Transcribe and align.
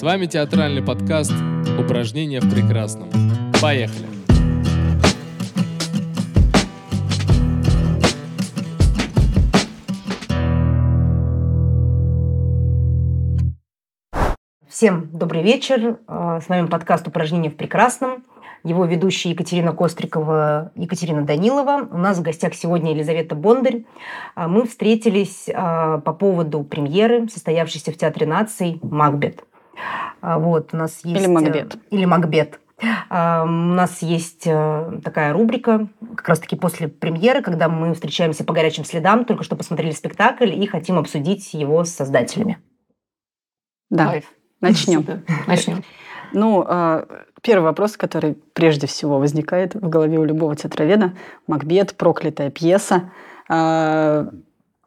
С 0.00 0.02
вами 0.02 0.24
театральный 0.24 0.80
подкаст 0.82 1.34
«Упражнения 1.78 2.40
в 2.40 2.50
прекрасном». 2.50 3.10
Поехали! 3.60 4.06
Всем 14.66 15.10
добрый 15.12 15.42
вечер. 15.42 15.98
С 16.08 16.48
вами 16.48 16.66
подкаст 16.68 17.06
«Упражнения 17.06 17.50
в 17.50 17.56
прекрасном». 17.56 18.24
Его 18.64 18.86
ведущие 18.86 19.34
Екатерина 19.34 19.74
Кострикова, 19.74 20.72
Екатерина 20.76 21.26
Данилова. 21.26 21.86
У 21.90 21.98
нас 21.98 22.16
в 22.16 22.22
гостях 22.22 22.54
сегодня 22.54 22.92
Елизавета 22.92 23.34
Бондарь. 23.34 23.84
А 24.34 24.48
мы 24.48 24.66
встретились 24.66 25.50
а, 25.52 25.98
по 25.98 26.14
поводу 26.14 26.62
премьеры, 26.62 27.28
состоявшейся 27.28 27.92
в 27.92 27.98
Театре 27.98 28.26
наций 28.26 28.78
«Макбет». 28.82 29.44
А, 30.20 30.38
вот, 30.38 30.72
у 30.72 30.76
нас 30.76 31.00
есть... 31.04 31.20
Или 31.20 31.26
«Макбет». 31.26 31.76
Или 31.90 32.04
«Макбет». 32.04 32.60
У 33.10 33.14
нас 33.14 34.00
есть 34.00 34.46
э, 34.46 35.00
такая 35.04 35.34
рубрика, 35.34 35.88
как 36.16 36.26
раз-таки 36.30 36.56
после 36.56 36.88
премьеры, 36.88 37.42
когда 37.42 37.68
мы 37.68 37.92
встречаемся 37.92 38.42
по 38.42 38.54
горячим 38.54 38.86
следам, 38.86 39.26
только 39.26 39.44
что 39.44 39.54
посмотрели 39.54 39.90
спектакль 39.90 40.50
и 40.50 40.66
хотим 40.66 40.98
обсудить 40.98 41.52
его 41.52 41.84
с 41.84 41.90
создателями. 41.90 42.58
Да, 43.90 44.14
начнем. 44.62 45.04
Начнем. 45.46 45.84
Ну, 46.32 46.64
Первый 47.42 47.64
вопрос, 47.64 47.96
который 47.96 48.34
прежде 48.52 48.86
всего 48.86 49.18
возникает 49.18 49.74
в 49.74 49.88
голове 49.88 50.18
у 50.18 50.24
любого 50.24 50.54
театроведа. 50.56 51.14
Макбет, 51.46 51.96
проклятая 51.96 52.50
пьеса. 52.50 53.10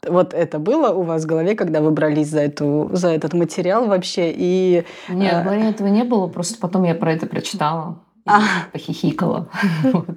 Вот 0.07 0.34
это 0.34 0.59
было 0.59 0.93
у 0.93 1.03
вас 1.03 1.23
в 1.23 1.27
голове, 1.27 1.55
когда 1.55 1.81
вы 1.81 1.91
брались 1.91 2.30
за, 2.30 2.41
эту, 2.41 2.89
за 2.94 3.09
этот 3.09 3.34
материал 3.34 3.88
вообще? 3.88 4.34
И, 4.35 4.84
Нет, 5.09 5.41
в 5.41 5.44
голове 5.44 5.70
этого 5.70 5.88
не 5.88 6.03
было, 6.03 6.27
просто 6.27 6.59
потом 6.59 6.84
я 6.84 6.95
про 6.95 7.13
это 7.13 7.25
прочитала. 7.25 7.97
А. 8.25 8.42
Похихикала. 8.72 9.50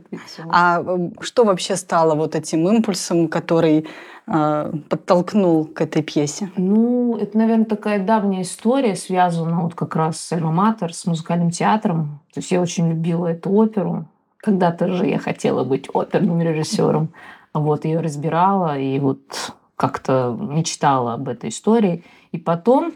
А 0.49 0.83
что 1.21 1.45
вообще 1.45 1.77
стало 1.77 2.15
вот 2.15 2.35
этим 2.35 2.69
импульсом, 2.69 3.29
который 3.29 3.87
э, 4.27 4.73
подтолкнул 4.89 5.67
к 5.67 5.81
этой 5.81 6.03
пьесе? 6.03 6.51
Ну, 6.57 7.17
это, 7.17 7.37
наверное, 7.37 7.65
такая 7.65 7.99
давняя 7.99 8.43
история, 8.43 8.95
связана 8.95 9.63
вот 9.63 9.75
как 9.75 9.97
раз 9.97 10.21
с 10.21 10.33
Альма-Матер, 10.33 10.93
с 10.93 11.07
музыкальным 11.07 11.51
театром. 11.51 12.21
То 12.33 12.41
есть 12.41 12.51
я 12.53 12.61
очень 12.61 12.89
любила 12.89 13.27
эту 13.27 13.51
оперу. 13.51 14.07
Когда-то 14.39 14.89
же 14.93 15.07
я 15.07 15.19
хотела 15.19 15.65
быть 15.65 15.89
оперным 15.93 16.41
режиссером. 16.41 17.13
Вот, 17.53 17.85
ее 17.85 18.01
разбирала 18.01 18.79
и 18.79 18.99
вот 19.01 19.55
как-то 19.77 20.37
мечтала 20.39 21.15
об 21.15 21.29
этой 21.29 21.51
истории. 21.51 22.05
И 22.33 22.39
потом, 22.39 22.93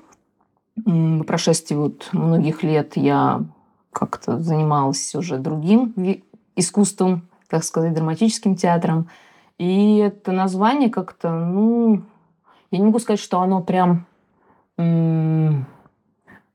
по 0.85 1.25
прошествии 1.25 1.77
вот 1.77 2.09
многих 2.13 2.63
лет, 2.63 2.97
я 2.97 3.43
как-то 3.93 4.39
занималась 4.39 5.15
уже 5.15 5.39
другим 5.39 5.95
искусством, 6.57 7.29
так 7.49 7.65
сказать, 7.65 7.95
драматическим 7.95 8.57
театром. 8.57 9.09
И 9.59 9.99
это 9.99 10.33
название 10.33 10.89
как-то, 10.89 11.31
ну, 11.31 12.03
я 12.71 12.79
не 12.79 12.85
могу 12.85 12.99
сказать, 12.99 13.21
что 13.21 13.41
оно 13.41 13.63
прям 13.63 14.07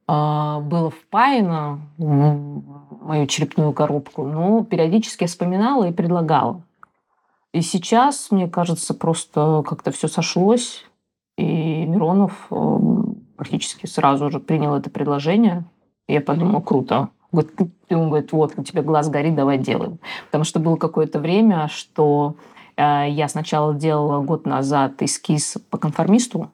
а, 0.08 0.60
было 0.60 0.90
впаяно 0.90 1.82
в 1.98 2.50
мою 3.02 3.28
черепную 3.28 3.74
коробку, 3.74 4.26
но 4.26 4.64
периодически 4.64 5.24
я 5.24 5.28
вспоминала 5.28 5.88
и 5.88 5.92
предлагала. 5.94 6.62
И 7.56 7.62
сейчас, 7.62 8.32
мне 8.32 8.50
кажется, 8.50 8.94
просто 8.94 9.64
как-то 9.66 9.92
все 9.92 10.10
сошлось, 10.10 10.84
и 11.38 11.86
Миронов 11.86 12.48
э, 12.52 12.78
практически 13.38 13.86
сразу 13.86 14.30
же 14.30 14.42
принял 14.42 14.76
это 14.76 14.90
предложение. 14.90 15.64
И 16.10 16.14
я 16.16 16.20
подумала, 16.20 16.60
круто, 16.60 17.12
и 17.32 17.94
он 17.96 18.10
говорит, 18.10 18.34
вот, 18.34 18.56
у 18.58 18.64
тебя 18.64 18.82
глаз 18.84 19.08
горит, 19.08 19.36
давай 19.36 19.58
делаем. 19.58 20.00
Потому 20.26 20.44
что 20.44 20.60
было 20.60 20.76
какое-то 20.76 21.20
время, 21.20 21.70
что 21.70 22.36
э, 22.76 23.06
я 23.08 23.30
сначала 23.30 23.74
делала 23.74 24.22
год 24.22 24.46
назад 24.46 25.02
эскиз 25.02 25.58
по 25.70 25.78
конформисту, 25.78 26.52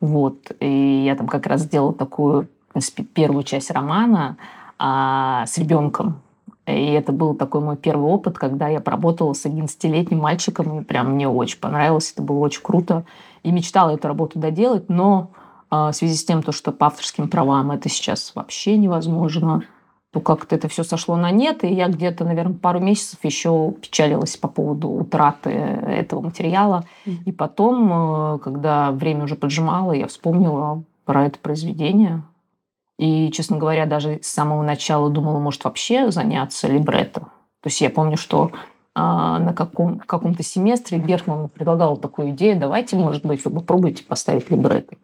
вот, 0.00 0.50
и 0.58 1.04
я 1.06 1.14
там 1.14 1.28
как 1.28 1.46
раз 1.46 1.60
сделала 1.60 1.94
такую, 1.94 2.48
в 2.70 2.72
принципе, 2.72 3.04
первую 3.04 3.44
часть 3.44 3.70
романа 3.70 4.36
а, 4.80 5.46
с 5.46 5.56
ребенком. 5.58 6.23
И 6.66 6.92
это 6.92 7.12
был 7.12 7.34
такой 7.34 7.60
мой 7.60 7.76
первый 7.76 8.10
опыт, 8.10 8.38
когда 8.38 8.68
я 8.68 8.80
поработала 8.80 9.34
с 9.34 9.44
11-летним 9.44 10.18
мальчиком, 10.18 10.80
и 10.80 10.84
прям 10.84 11.12
мне 11.12 11.28
очень 11.28 11.58
понравилось, 11.58 12.12
это 12.12 12.22
было 12.22 12.38
очень 12.38 12.62
круто. 12.62 13.04
И 13.42 13.52
мечтала 13.52 13.90
эту 13.90 14.08
работу 14.08 14.38
доделать, 14.38 14.88
но 14.88 15.30
а, 15.70 15.92
в 15.92 15.96
связи 15.96 16.14
с 16.14 16.24
тем, 16.24 16.42
что 16.52 16.72
по 16.72 16.86
авторским 16.86 17.28
правам 17.28 17.70
это 17.70 17.88
сейчас 17.88 18.32
вообще 18.34 18.78
невозможно, 18.78 19.62
то 20.12 20.20
как-то 20.20 20.54
это 20.54 20.68
все 20.68 20.84
сошло 20.84 21.16
на 21.16 21.32
нет, 21.32 21.64
и 21.64 21.74
я 21.74 21.88
где-то, 21.88 22.24
наверное, 22.24 22.56
пару 22.56 22.78
месяцев 22.78 23.18
еще 23.24 23.72
печалилась 23.82 24.36
по 24.36 24.46
поводу 24.46 24.88
утраты 24.88 25.50
этого 25.50 26.20
материала. 26.20 26.84
И 27.26 27.32
потом, 27.32 28.36
э, 28.36 28.38
когда 28.38 28.92
время 28.92 29.24
уже 29.24 29.34
поджимало, 29.34 29.92
я 29.92 30.06
вспомнила 30.06 30.84
про 31.04 31.26
это 31.26 31.38
произведение. 31.40 32.22
И, 32.98 33.30
честно 33.32 33.58
говоря, 33.58 33.86
даже 33.86 34.20
с 34.22 34.28
самого 34.28 34.62
начала 34.62 35.10
думала, 35.10 35.38
может, 35.38 35.64
вообще 35.64 36.10
заняться 36.10 36.68
либретто. 36.68 37.20
То 37.20 37.68
есть 37.68 37.80
я 37.80 37.90
помню, 37.90 38.16
что 38.16 38.52
а, 38.94 39.40
на 39.40 39.52
каком, 39.52 39.98
каком-то 39.98 40.42
семестре 40.42 40.98
Бергман 40.98 41.48
предлагал 41.48 41.96
такую 41.96 42.30
идею, 42.30 42.58
давайте, 42.58 42.96
может 42.96 43.24
быть, 43.26 43.44
вы 43.44 43.50
попробуйте 43.50 44.04
поставить 44.04 44.50
либретто. 44.50 44.96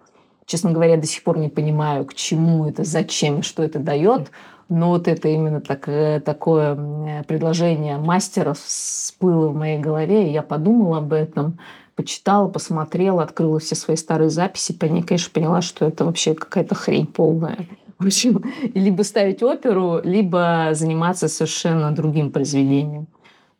Честно 0.46 0.70
говоря, 0.72 0.96
до 0.96 1.06
сих 1.06 1.24
пор 1.24 1.38
не 1.38 1.48
понимаю, 1.48 2.04
к 2.04 2.14
чему 2.14 2.66
это, 2.66 2.84
зачем, 2.84 3.42
что 3.42 3.62
это 3.62 3.78
дает. 3.78 4.30
Но 4.68 4.90
вот 4.90 5.08
это 5.08 5.28
именно 5.28 5.60
так, 5.60 5.88
э, 5.88 6.20
такое 6.20 7.24
предложение 7.24 7.98
мастера 7.98 8.54
всплыло 8.54 9.48
в 9.48 9.56
моей 9.56 9.80
голове, 9.80 10.28
и 10.28 10.32
я 10.32 10.42
подумала 10.42 10.98
об 10.98 11.12
этом, 11.12 11.58
почитала, 11.96 12.46
посмотрела, 12.46 13.24
открыла 13.24 13.58
все 13.58 13.74
свои 13.74 13.96
старые 13.96 14.30
записи, 14.30 14.72
по 14.72 14.84
ней, 14.84 15.02
конечно, 15.02 15.32
поняла, 15.32 15.60
что 15.60 15.86
это 15.86 16.04
вообще 16.04 16.34
какая-то 16.34 16.76
хрень 16.76 17.06
полная. 17.06 17.66
В 18.00 18.06
общем, 18.06 18.42
либо 18.74 19.02
ставить 19.02 19.42
оперу, 19.42 20.00
либо 20.02 20.70
заниматься 20.72 21.28
совершенно 21.28 21.92
другим 21.92 22.32
произведением. 22.32 23.06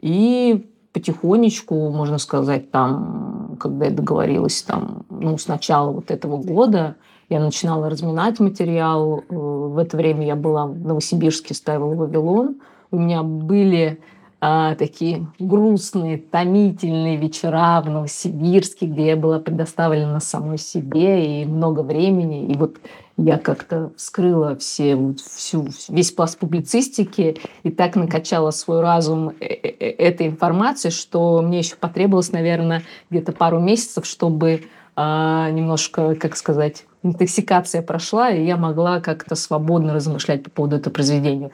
И 0.01 0.67
потихонечку, 0.93 1.91
можно 1.91 2.19
сказать, 2.19 2.71
там, 2.71 3.57
когда 3.61 3.85
я 3.85 3.91
договорилась, 3.91 4.63
там, 4.63 5.05
ну, 5.11 5.37
с 5.37 5.47
начала 5.47 5.93
вот 5.93 6.11
этого 6.11 6.39
года, 6.39 6.97
я 7.29 7.39
начинала 7.39 7.89
разминать 7.89 8.41
материал. 8.41 9.23
Э, 9.29 9.35
в 9.35 9.79
это 9.79 9.97
время 9.97 10.27
я 10.27 10.37
была 10.37 10.67
в 10.67 10.79
Новосибирске, 10.79 11.55
ставила 11.55 11.95
«Вавилон». 11.95 12.57
У 12.91 12.99
меня 12.99 13.23
были 13.23 14.01
а, 14.43 14.75
такие 14.75 15.27
грустные, 15.39 16.17
томительные 16.17 17.17
вечера 17.17 17.83
в 17.85 17.91
Новосибирске, 17.91 18.87
где 18.87 19.09
я 19.09 19.17
была 19.17 19.39
предоставлена 19.39 20.19
самой 20.21 20.57
себе 20.57 21.43
и 21.43 21.45
много 21.45 21.81
времени. 21.81 22.47
И 22.47 22.57
вот 22.57 22.79
я 23.19 23.37
как-то 23.37 23.93
вскрыла 23.97 24.57
все, 24.57 24.97
всю, 25.23 25.69
весь 25.89 26.13
пласт 26.13 26.39
публицистики 26.39 27.37
и 27.63 27.71
так 27.71 27.97
накачала 27.97 28.51
свой 28.51 28.81
разум 28.81 29.29
э, 29.41 29.45
э, 29.45 29.91
этой 29.91 30.29
информацией, 30.29 30.93
что 30.93 31.43
мне 31.43 31.59
еще 31.59 31.77
потребовалось, 31.77 32.33
наверное, 32.33 32.83
где-то 33.11 33.33
пару 33.33 33.61
месяцев, 33.61 34.07
чтобы 34.07 34.63
а, 34.97 35.51
немножко, 35.51 36.15
как 36.15 36.37
сказать, 36.37 36.85
интоксикация 37.03 37.83
прошла, 37.83 38.31
и 38.31 38.45
я 38.45 38.57
могла 38.57 39.01
как-то 39.01 39.35
свободно 39.35 39.93
размышлять 39.93 40.43
по 40.43 40.51
поводу 40.51 40.77
этого 40.77 40.93
произведения. 40.93 41.51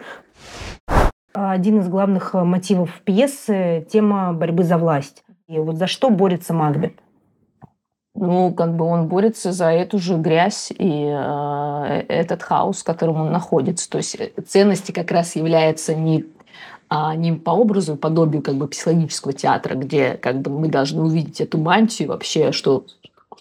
Один 1.38 1.80
из 1.80 1.88
главных 1.88 2.34
э, 2.34 2.42
мотивов 2.44 3.02
пьесы– 3.04 3.86
тема 3.92 4.32
борьбы 4.32 4.64
за 4.64 4.78
власть. 4.78 5.22
И 5.48 5.58
вот 5.58 5.76
за 5.76 5.86
что 5.86 6.08
борется 6.08 6.54
Макбет? 6.54 6.94
Ну, 8.14 8.54
как 8.54 8.74
бы 8.74 8.86
он 8.86 9.06
борется 9.08 9.52
за 9.52 9.66
эту 9.66 9.98
же 9.98 10.16
грязь 10.16 10.70
и 10.70 11.04
э, 11.06 12.04
этот 12.08 12.42
хаос, 12.42 12.80
в 12.80 12.84
котором 12.84 13.20
он 13.20 13.32
находится. 13.32 13.90
То 13.90 13.98
есть 13.98 14.14
э, 14.14 14.30
ценности 14.46 14.92
как 14.92 15.10
раз 15.10 15.36
являются 15.36 15.94
не 15.94 16.24
а 16.88 17.16
не 17.16 17.32
по 17.32 17.50
образу 17.50 17.94
и 17.94 17.98
подобию 17.98 18.42
как 18.42 18.54
бы 18.54 18.68
психологического 18.68 19.34
театра, 19.34 19.74
где 19.74 20.12
как 20.14 20.40
бы 20.40 20.50
мы 20.50 20.68
должны 20.68 21.02
увидеть 21.02 21.40
эту 21.40 21.58
мантию 21.58 22.08
вообще, 22.08 22.52
что 22.52 22.86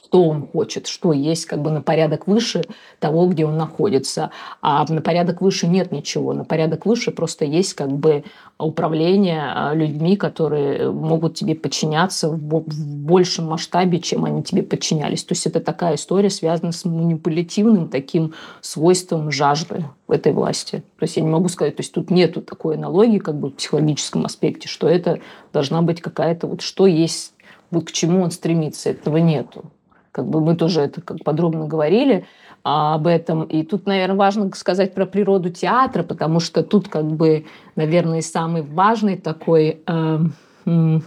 что 0.05 0.23
он 0.23 0.47
хочет, 0.47 0.87
что 0.87 1.13
есть 1.13 1.45
как 1.45 1.61
бы 1.61 1.71
на 1.71 1.81
порядок 1.81 2.27
выше 2.27 2.63
того, 2.99 3.27
где 3.27 3.45
он 3.45 3.57
находится. 3.57 4.29
А 4.61 4.85
на 4.87 5.01
порядок 5.01 5.41
выше 5.41 5.67
нет 5.67 5.91
ничего. 5.91 6.33
На 6.33 6.45
порядок 6.45 6.85
выше 6.85 7.11
просто 7.11 7.45
есть 7.45 7.73
как 7.73 7.91
бы 7.91 8.23
управление 8.59 9.51
а, 9.53 9.73
людьми, 9.73 10.15
которые 10.15 10.91
могут 10.91 11.35
тебе 11.35 11.55
подчиняться 11.55 12.29
в 12.29 12.37
большем 12.37 13.47
масштабе, 13.47 13.99
чем 13.99 14.25
они 14.25 14.43
тебе 14.43 14.61
подчинялись. 14.61 15.23
То 15.23 15.33
есть 15.33 15.47
это 15.47 15.59
такая 15.59 15.95
история, 15.95 16.29
связанная 16.29 16.71
с 16.71 16.85
манипулятивным 16.85 17.89
таким 17.89 18.33
свойством 18.61 19.31
жажды 19.31 19.85
в 20.07 20.11
этой 20.11 20.33
власти. 20.33 20.83
То 20.99 21.03
есть 21.03 21.17
я 21.17 21.23
не 21.23 21.29
могу 21.29 21.49
сказать, 21.49 21.75
то 21.77 21.81
есть 21.81 21.93
тут 21.93 22.11
нету 22.11 22.41
такой 22.41 22.75
аналогии 22.75 23.17
как 23.17 23.39
бы 23.39 23.49
в 23.49 23.55
психологическом 23.55 24.25
аспекте, 24.25 24.67
что 24.67 24.87
это 24.87 25.19
должна 25.51 25.81
быть 25.81 26.01
какая-то 26.01 26.45
вот 26.47 26.61
что 26.61 26.85
есть 26.85 27.33
вот 27.71 27.87
к 27.87 27.91
чему 27.91 28.21
он 28.21 28.31
стремится, 28.31 28.91
этого 28.91 29.17
нету. 29.17 29.65
Как 30.15 30.25
бы 30.27 30.39
мы 30.39 30.55
тоже 30.55 30.79
это 30.79 31.01
как 31.01 31.25
подробно 31.25 31.67
говорили. 31.67 32.25
а, 32.63 32.95
об 32.95 33.05
этом. 33.05 33.43
И 33.43 33.63
тут, 33.63 33.85
наверное, 33.85 34.15
важно 34.15 34.49
сказать 34.55 34.93
про 34.93 35.05
природу 35.05 35.49
театра, 35.49 36.03
потому 36.03 36.39
что 36.39 36.63
тут, 36.63 36.87
как 36.87 37.05
бы, 37.05 37.45
наверное, 37.75 38.21
самый 38.21 38.61
важный 38.61 39.17
такой 39.17 39.83
э, 39.85 40.99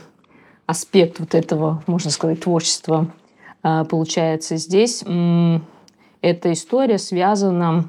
аспект 0.66 1.20
вот 1.20 1.34
этого, 1.34 1.82
можно 1.86 2.10
сказать, 2.10 2.40
творчества 2.40 3.10
э, 3.62 3.84
получается 3.90 4.56
здесь. 4.56 5.02
Э, 5.06 5.60
эта 6.20 6.52
история 6.52 6.98
связана 6.98 7.88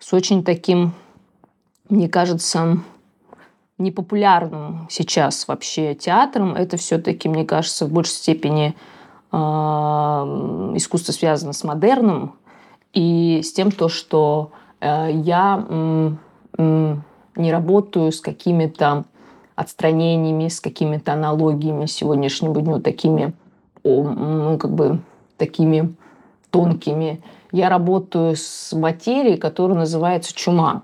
с 0.00 0.12
очень 0.12 0.42
таким, 0.42 0.92
мне 1.88 2.08
кажется, 2.08 2.80
непопулярным 3.78 4.88
сейчас 4.90 5.46
вообще 5.46 5.94
театром. 5.94 6.54
Это 6.56 6.76
все-таки, 6.76 7.28
мне 7.28 7.44
кажется, 7.44 7.86
в 7.86 7.92
большей 7.92 8.14
степени 8.14 8.74
э, 8.74 8.99
искусство 9.32 11.12
связано 11.12 11.52
с 11.52 11.62
модерном 11.64 12.34
и 12.92 13.40
с 13.44 13.52
тем, 13.52 13.70
то, 13.70 13.88
что 13.88 14.50
э, 14.80 15.10
я 15.12 15.64
не 17.36 17.52
работаю 17.52 18.12
с 18.12 18.20
какими-то 18.20 19.04
отстранениями, 19.54 20.48
с 20.48 20.60
какими-то 20.60 21.12
аналогиями 21.12 21.86
сегодняшнему 21.86 22.60
дню, 22.60 22.80
такими, 22.80 23.34
ну, 23.84 24.58
как 24.58 24.72
бы, 24.72 25.00
такими 25.36 25.94
тонкими. 26.50 27.22
Я 27.52 27.68
работаю 27.68 28.36
с 28.36 28.72
материей, 28.72 29.36
которая 29.36 29.78
называется 29.78 30.34
чума. 30.34 30.82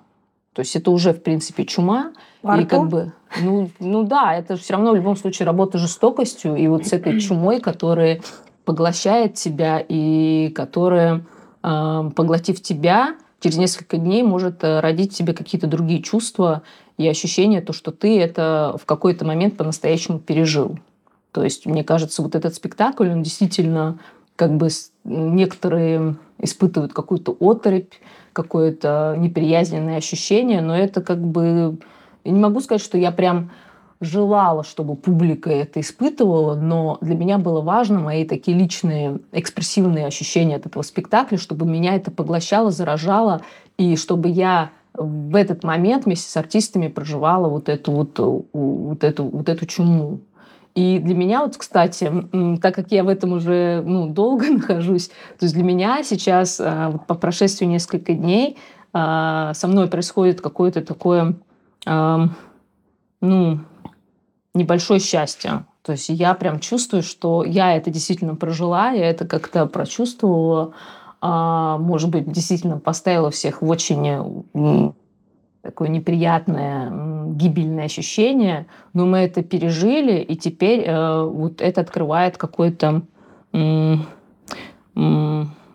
То 0.52 0.60
есть 0.60 0.76
это 0.76 0.90
уже, 0.90 1.12
в 1.12 1.22
принципе, 1.22 1.64
чума. 1.64 2.12
Во 2.42 2.58
и 2.58 2.64
как 2.64 2.88
бы, 2.88 3.12
ну, 3.42 3.70
ну 3.78 4.04
да, 4.04 4.34
это 4.34 4.56
все 4.56 4.74
равно 4.74 4.92
в 4.92 4.96
любом 4.96 5.16
случае 5.16 5.46
работа 5.46 5.78
жестокостью. 5.78 6.56
И 6.56 6.66
вот 6.68 6.86
с 6.86 6.92
этой 6.92 7.20
чумой, 7.20 7.60
которая 7.60 8.20
поглощает 8.64 9.34
тебя 9.34 9.84
и 9.86 10.52
которая, 10.54 11.24
э, 11.62 12.10
поглотив 12.14 12.60
тебя, 12.60 13.16
через 13.40 13.56
несколько 13.56 13.96
дней 13.96 14.22
может 14.22 14.64
э, 14.64 14.80
родить 14.80 15.12
в 15.12 15.16
тебе 15.16 15.32
какие-то 15.32 15.66
другие 15.66 16.02
чувства 16.02 16.62
и 16.98 17.06
ощущение, 17.08 17.60
то, 17.60 17.72
что 17.72 17.92
ты 17.92 18.20
это 18.20 18.76
в 18.80 18.86
какой-то 18.86 19.24
момент 19.24 19.56
по-настоящему 19.56 20.18
пережил. 20.18 20.78
То 21.32 21.44
есть, 21.44 21.66
мне 21.66 21.84
кажется, 21.84 22.22
вот 22.22 22.34
этот 22.34 22.54
спектакль, 22.54 23.10
он 23.10 23.22
действительно 23.22 23.98
как 24.36 24.56
бы 24.56 24.68
некоторые 25.04 26.16
испытывают 26.38 26.92
какую-то 26.92 27.36
оторопь, 27.38 27.94
какое-то 28.32 29.16
неприязненное 29.18 29.96
ощущение, 29.96 30.60
но 30.60 30.76
это 30.76 31.00
как 31.00 31.20
бы... 31.20 31.78
Я 32.26 32.32
не 32.32 32.40
могу 32.40 32.60
сказать, 32.60 32.82
что 32.82 32.98
я 32.98 33.12
прям 33.12 33.50
желала, 34.00 34.64
чтобы 34.64 34.96
публика 34.96 35.48
это 35.50 35.80
испытывала, 35.80 36.54
но 36.54 36.98
для 37.00 37.14
меня 37.14 37.38
было 37.38 37.60
важно 37.60 38.00
мои 38.00 38.24
такие 38.24 38.56
личные 38.56 39.20
экспрессивные 39.32 40.06
ощущения 40.06 40.56
от 40.56 40.66
этого 40.66 40.82
спектакля, 40.82 41.38
чтобы 41.38 41.66
меня 41.66 41.94
это 41.94 42.10
поглощало, 42.10 42.70
заражало, 42.70 43.42
и 43.78 43.96
чтобы 43.96 44.28
я 44.28 44.70
в 44.92 45.36
этот 45.36 45.62
момент 45.62 46.04
вместе 46.04 46.28
с 46.28 46.36
артистами 46.36 46.88
проживала 46.88 47.48
вот 47.48 47.68
эту 47.68 47.92
вот, 47.92 48.18
вот 48.52 49.04
эту, 49.04 49.24
вот 49.24 49.48
эту 49.48 49.66
чуму. 49.66 50.20
И 50.74 50.98
для 50.98 51.14
меня 51.14 51.42
вот, 51.42 51.56
кстати, 51.56 52.10
так 52.60 52.74
как 52.74 52.90
я 52.90 53.04
в 53.04 53.08
этом 53.08 53.32
уже 53.32 53.82
ну, 53.86 54.08
долго 54.08 54.46
нахожусь, 54.50 55.08
то 55.38 55.44
есть 55.44 55.54
для 55.54 55.62
меня 55.64 56.02
сейчас 56.02 56.60
а, 56.60 56.98
по 57.06 57.14
прошествии 57.14 57.66
нескольких 57.66 58.20
дней 58.20 58.58
а, 58.92 59.54
со 59.54 59.68
мной 59.68 59.88
происходит 59.88 60.40
какое-то 60.40 60.82
такое, 60.82 61.36
ну, 61.86 63.60
небольшое 64.54 65.00
счастье. 65.00 65.64
То 65.82 65.92
есть 65.92 66.08
я 66.08 66.34
прям 66.34 66.58
чувствую, 66.58 67.02
что 67.02 67.44
я 67.44 67.76
это 67.76 67.90
действительно 67.90 68.34
прожила, 68.34 68.90
я 68.90 69.08
это 69.08 69.24
как-то 69.26 69.66
прочувствовала, 69.66 70.74
а, 71.20 71.78
может 71.78 72.10
быть, 72.10 72.30
действительно 72.30 72.78
поставила 72.78 73.30
всех 73.30 73.62
в 73.62 73.68
очень 73.68 74.94
такое 75.62 75.88
неприятное, 75.88 77.32
гибельное 77.32 77.84
ощущение, 77.84 78.66
но 78.92 79.04
мы 79.04 79.18
это 79.18 79.42
пережили, 79.42 80.20
и 80.20 80.36
теперь 80.36 80.84
э, 80.86 81.24
вот 81.24 81.60
это 81.60 81.80
открывает 81.80 82.36
какой-то... 82.36 83.02
Э, 83.52 83.96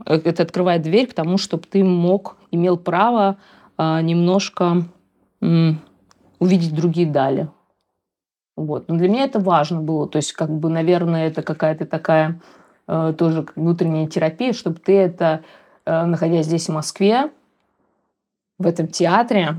это 0.05 0.43
открывает 0.43 0.81
дверь 0.81 1.07
к 1.07 1.13
тому, 1.13 1.37
чтобы 1.37 1.63
ты 1.69 1.83
мог, 1.83 2.37
имел 2.51 2.77
право 2.77 3.37
э, 3.77 4.01
немножко 4.01 4.85
увидеть 6.41 6.75
другие 6.75 7.07
дали. 7.07 7.47
Вот. 8.57 8.89
Но 8.89 8.97
для 8.97 9.07
меня 9.07 9.23
это 9.23 9.39
важно 9.39 9.79
было. 9.79 10.09
То 10.09 10.17
есть, 10.17 10.33
как 10.33 10.49
бы, 10.49 10.69
наверное, 10.69 11.27
это 11.27 11.43
какая-то 11.43 11.85
такая 11.85 12.41
э, 12.87 13.13
тоже 13.17 13.45
внутренняя 13.55 14.07
терапия, 14.07 14.51
чтобы 14.51 14.79
ты 14.79 14.97
это, 14.97 15.43
э, 15.85 16.05
находясь 16.05 16.47
здесь 16.47 16.67
в 16.67 16.73
Москве, 16.73 17.31
в 18.57 18.65
этом 18.65 18.87
театре, 18.87 19.55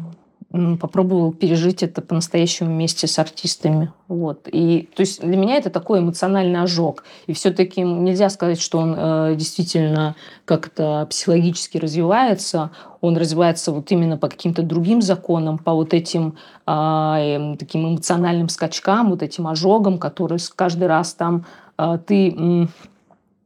попробовал 0.52 1.32
пережить 1.32 1.82
это 1.82 2.02
по-настоящему 2.02 2.70
вместе 2.70 3.06
с 3.06 3.18
артистами. 3.18 3.90
Вот. 4.08 4.48
И, 4.52 4.88
то 4.94 5.00
есть 5.00 5.22
для 5.22 5.36
меня 5.36 5.56
это 5.56 5.70
такой 5.70 6.00
эмоциональный 6.00 6.60
ожог. 6.60 7.04
И 7.26 7.32
все-таки 7.32 7.80
нельзя 7.80 8.28
сказать, 8.28 8.60
что 8.60 8.78
он 8.78 8.94
э, 8.96 9.34
действительно 9.36 10.14
как-то 10.44 11.06
психологически 11.08 11.78
развивается. 11.78 12.70
Он 13.00 13.16
развивается 13.16 13.72
вот 13.72 13.90
именно 13.90 14.18
по 14.18 14.28
каким-то 14.28 14.62
другим 14.62 15.00
законам, 15.00 15.56
по 15.56 15.72
вот 15.72 15.94
этим 15.94 16.36
э, 16.66 17.56
таким 17.58 17.88
эмоциональным 17.88 18.50
скачкам, 18.50 19.10
вот 19.10 19.22
этим 19.22 19.46
ожогам, 19.46 19.98
которые 19.98 20.38
каждый 20.54 20.88
раз 20.88 21.14
там 21.14 21.46
э, 21.78 21.98
ты 22.06 22.68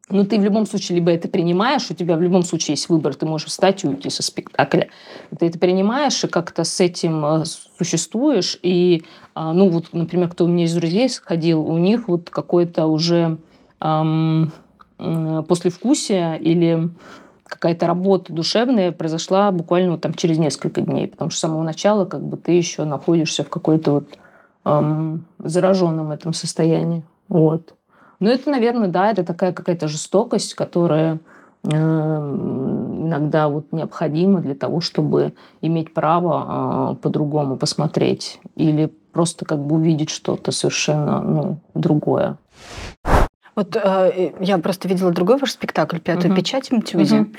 но 0.09 0.25
ты 0.25 0.39
в 0.39 0.45
любом 0.45 0.67
случае 0.67 0.97
либо 0.97 1.11
это 1.11 1.29
принимаешь, 1.29 1.91
у 1.91 1.95
тебя 1.95 2.17
в 2.17 2.23
любом 2.23 2.43
случае 2.43 2.75
есть 2.75 2.89
выбор, 2.89 3.15
ты 3.15 3.27
можешь 3.27 3.49
встать 3.49 3.83
и 3.83 3.89
уйти 3.89 4.09
со 4.09 4.23
спектакля. 4.23 4.89
Ты 5.37 5.47
это 5.47 5.59
принимаешь 5.59 6.23
и 6.23 6.29
как-то 6.29 6.63
с 6.63 6.81
этим 6.81 7.25
э, 7.25 7.45
существуешь. 7.79 8.59
И, 8.63 9.03
а, 9.35 9.53
ну 9.53 9.69
вот, 9.69 9.87
например, 9.93 10.29
кто 10.29 10.45
у 10.45 10.49
меня 10.49 10.65
из 10.65 10.75
друзей 10.75 11.09
сходил, 11.09 11.61
у 11.61 11.77
них 11.79 12.07
вот 12.07 12.31
какое-то 12.31 12.87
уже 12.87 13.39
эм, 13.81 14.53
послевкусие 14.97 16.39
или 16.39 16.89
какая-то 17.43 17.89
работа 17.89 18.33
душевная 18.33 18.93
произошла 18.93 19.51
буквально 19.51 19.93
вот 19.93 20.03
там 20.03 20.15
через 20.15 20.39
несколько 20.39 20.83
дней, 20.83 21.09
потому 21.09 21.31
что 21.31 21.39
с 21.39 21.41
самого 21.41 21.65
начала 21.65 22.05
как 22.05 22.23
бы 22.23 22.37
ты 22.37 22.53
еще 22.53 22.85
находишься 22.85 23.43
в 23.43 23.49
какой-то 23.49 23.91
вот 23.91 24.09
эм, 24.65 25.25
зараженном 25.39 26.13
этом 26.13 26.33
состоянии. 26.33 27.03
Вот. 27.29 27.75
Но 28.21 28.31
это, 28.31 28.51
наверное, 28.51 28.89
да, 28.89 29.11
это 29.11 29.25
такая 29.25 29.53
какая-то 29.53 29.89
жестокость, 29.89 30.55
которая 30.55 31.19
э, 31.65 31.69
иногда 31.69 33.49
вот 33.49 33.73
необходима 33.73 34.41
для 34.41 34.55
того, 34.55 34.81
чтобы 34.81 35.35
иметь 35.61 35.93
право 35.93 36.95
э, 36.95 37.03
по-другому 37.03 37.57
посмотреть 37.57 38.41
или 38.55 38.93
просто 39.13 39.45
как 39.45 39.59
бы 39.59 39.77
увидеть 39.77 40.11
что-то 40.11 40.53
совершенно 40.53 41.21
ну, 41.21 41.59
другое. 41.75 42.37
Вот 43.55 43.75
э, 43.75 44.33
я 44.41 44.59
просто 44.59 44.89
видела 44.89 45.11
другой 45.13 45.39
ваш 45.39 45.53
спектакль 45.53 45.99
«Пятую 45.99 46.33
угу. 46.33 46.41
печать» 46.41 46.69
в 46.69 46.73
Мтюзе. 46.73 47.21
Угу. 47.21 47.31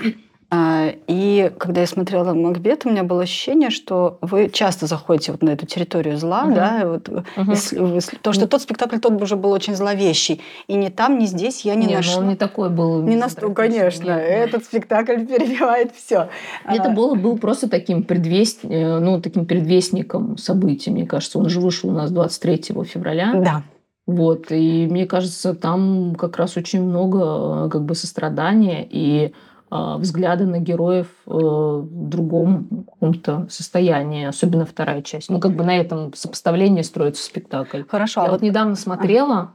А, 0.50 0.94
и 1.08 1.52
когда 1.58 1.82
я 1.82 1.88
смотрела 1.88 2.34
Макбет, 2.34 2.86
у 2.86 2.90
меня 2.90 3.04
было 3.04 3.24
ощущение, 3.24 3.70
что 3.70 4.18
вы 4.22 4.50
часто 4.50 4.88
заходите 4.88 5.34
вот 5.34 5.44
на 5.44 5.50
эту 5.50 5.66
территорию 5.66 6.18
зла, 6.18 6.44
угу. 6.44 6.56
да, 6.56 6.84
вот, 6.86 7.10
угу. 7.10 7.52
если, 7.52 8.16
то, 8.22 8.32
что 8.32 8.48
тот 8.48 8.62
спектакль 8.62 8.98
тот 8.98 9.22
уже 9.22 9.36
был 9.36 9.52
очень 9.52 9.76
зловещий, 9.76 10.42
и 10.68 10.76
ни 10.76 10.88
там, 10.88 11.20
ни 11.20 11.26
здесь 11.26 11.66
я 11.66 11.76
не, 11.76 11.88
не 11.88 11.96
нашла. 11.96 12.22
он 12.22 12.30
не 12.30 12.38
такой 12.38 12.70
был. 12.70 13.02
Не 13.02 13.18
настолько, 13.18 13.64
конечно. 13.64 14.06
Нет. 14.06 14.22
Этот 14.22 14.64
спектакль 14.64 15.26
перебивает 15.26 15.94
все. 15.94 16.30
Это 16.66 16.86
а... 16.86 16.90
было 16.92 17.16
был 17.16 17.38
просто 17.38 17.68
таким 17.68 18.04
предвест, 18.04 18.60
э, 18.64 19.00
ну 19.00 19.20
таким 19.20 19.46
предвестником 19.46 20.38
событий, 20.38 20.92
мне 20.92 21.06
кажется. 21.06 21.40
Он 21.40 21.50
же 21.50 21.60
вышел 21.60 21.90
у 21.90 21.94
нас 21.94 22.10
23 22.10 22.62
февраля. 22.86 23.34
Да. 23.36 23.64
Вот, 24.06 24.54
и 24.54 24.88
мне 24.90 25.06
кажется, 25.06 25.54
там 25.54 26.16
как 26.16 26.38
раз 26.38 26.56
очень 26.56 26.82
много 26.82 27.66
э, 27.66 27.70
как 27.70 27.84
бы 27.84 27.94
сострадания 27.94 28.88
и 28.90 29.34
взгляды 29.70 30.46
на 30.46 30.60
героев 30.60 31.08
э, 31.26 31.32
в 31.32 32.10
другом 32.10 32.86
каком-то 32.86 33.48
состоянии, 33.50 34.26
особенно 34.26 34.66
вторая 34.66 35.02
часть. 35.02 35.30
Ну, 35.30 35.40
как 35.40 35.56
бы 35.56 35.64
на 35.64 35.78
этом 35.78 36.14
сопоставлении 36.14 36.82
строится 36.82 37.24
спектакль. 37.24 37.84
Хорошо. 37.88 38.24
Я 38.24 38.32
вот 38.32 38.42
недавно 38.42 38.76
смотрела, 38.76 39.52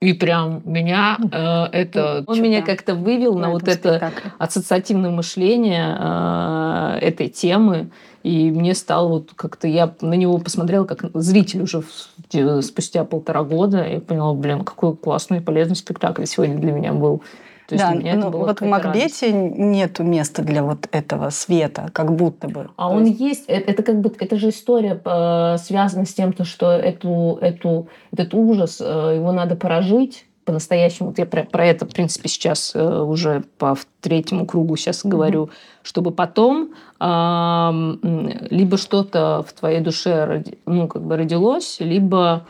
и 0.00 0.12
прям 0.12 0.62
меня 0.64 1.18
э, 1.32 1.64
это... 1.72 2.24
Он 2.26 2.40
меня 2.40 2.62
как-то 2.62 2.94
вывел 2.94 3.34
на, 3.34 3.48
на 3.48 3.50
вот 3.50 3.66
это 3.66 4.12
ассоциативное 4.38 5.10
мышление 5.10 5.96
э, 5.98 6.98
этой 7.00 7.28
темы. 7.28 7.90
И 8.22 8.50
мне 8.50 8.74
стало 8.74 9.08
вот 9.08 9.32
как-то... 9.34 9.66
Я 9.66 9.92
на 10.00 10.14
него 10.14 10.38
посмотрела 10.38 10.84
как 10.84 11.10
зритель 11.14 11.62
уже 11.62 11.82
спустя 12.62 13.04
полтора 13.04 13.42
года. 13.42 13.82
И 13.82 13.98
поняла, 13.98 14.34
блин, 14.34 14.64
какой 14.64 14.96
классный 14.96 15.38
и 15.38 15.40
полезный 15.40 15.76
спектакль 15.76 16.26
сегодня 16.26 16.58
для 16.58 16.70
меня 16.70 16.92
был. 16.92 17.22
То 17.68 17.74
есть 17.74 17.84
да, 17.84 17.92
для 17.92 18.00
меня 18.00 18.14
ну, 18.14 18.20
это 18.20 18.30
было 18.30 18.46
вот 18.46 18.60
в 18.62 18.64
Макбете 18.64 19.30
нет 19.30 19.98
места 19.98 20.42
для 20.42 20.62
вот 20.62 20.88
этого 20.90 21.28
света, 21.28 21.90
как 21.92 22.16
будто 22.16 22.48
бы. 22.48 22.70
А 22.76 22.88
он 22.88 23.04
есть, 23.04 23.20
есть 23.20 23.44
это, 23.46 23.70
это 23.70 23.82
как 23.82 24.00
бы 24.00 24.10
это 24.18 24.36
же 24.38 24.48
история 24.48 24.98
э, 25.04 25.58
связана 25.58 26.06
с 26.06 26.14
тем, 26.14 26.32
то, 26.32 26.44
что 26.44 26.72
эту, 26.72 27.38
эту, 27.42 27.88
этот 28.10 28.32
ужас 28.32 28.80
э, 28.80 29.16
его 29.16 29.32
надо 29.32 29.54
прожить, 29.54 30.24
по-настоящему, 30.46 31.10
вот 31.10 31.18
я 31.18 31.26
про, 31.26 31.44
про 31.44 31.66
это, 31.66 31.84
в 31.84 31.90
принципе, 31.90 32.30
сейчас 32.30 32.72
э, 32.74 33.02
уже 33.02 33.44
по 33.58 33.76
третьему 34.00 34.46
кругу 34.46 34.76
сейчас 34.76 35.04
mm-hmm. 35.04 35.08
говорю, 35.10 35.50
чтобы 35.82 36.10
потом 36.10 36.70
э, 36.98 37.70
либо 38.48 38.78
что-то 38.78 39.44
в 39.46 39.52
твоей 39.52 39.80
душе 39.80 40.42
ну, 40.64 40.88
как 40.88 41.02
бы 41.02 41.18
родилось, 41.18 41.80
либо 41.80 42.46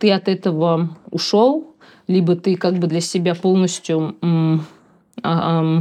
ты 0.00 0.10
от 0.10 0.26
этого 0.26 0.96
ушел, 1.10 1.74
либо 2.08 2.34
ты 2.34 2.56
как 2.56 2.74
бы 2.74 2.88
для 2.88 3.00
себя 3.00 3.34
полностью, 3.34 4.16
э, 5.22 5.80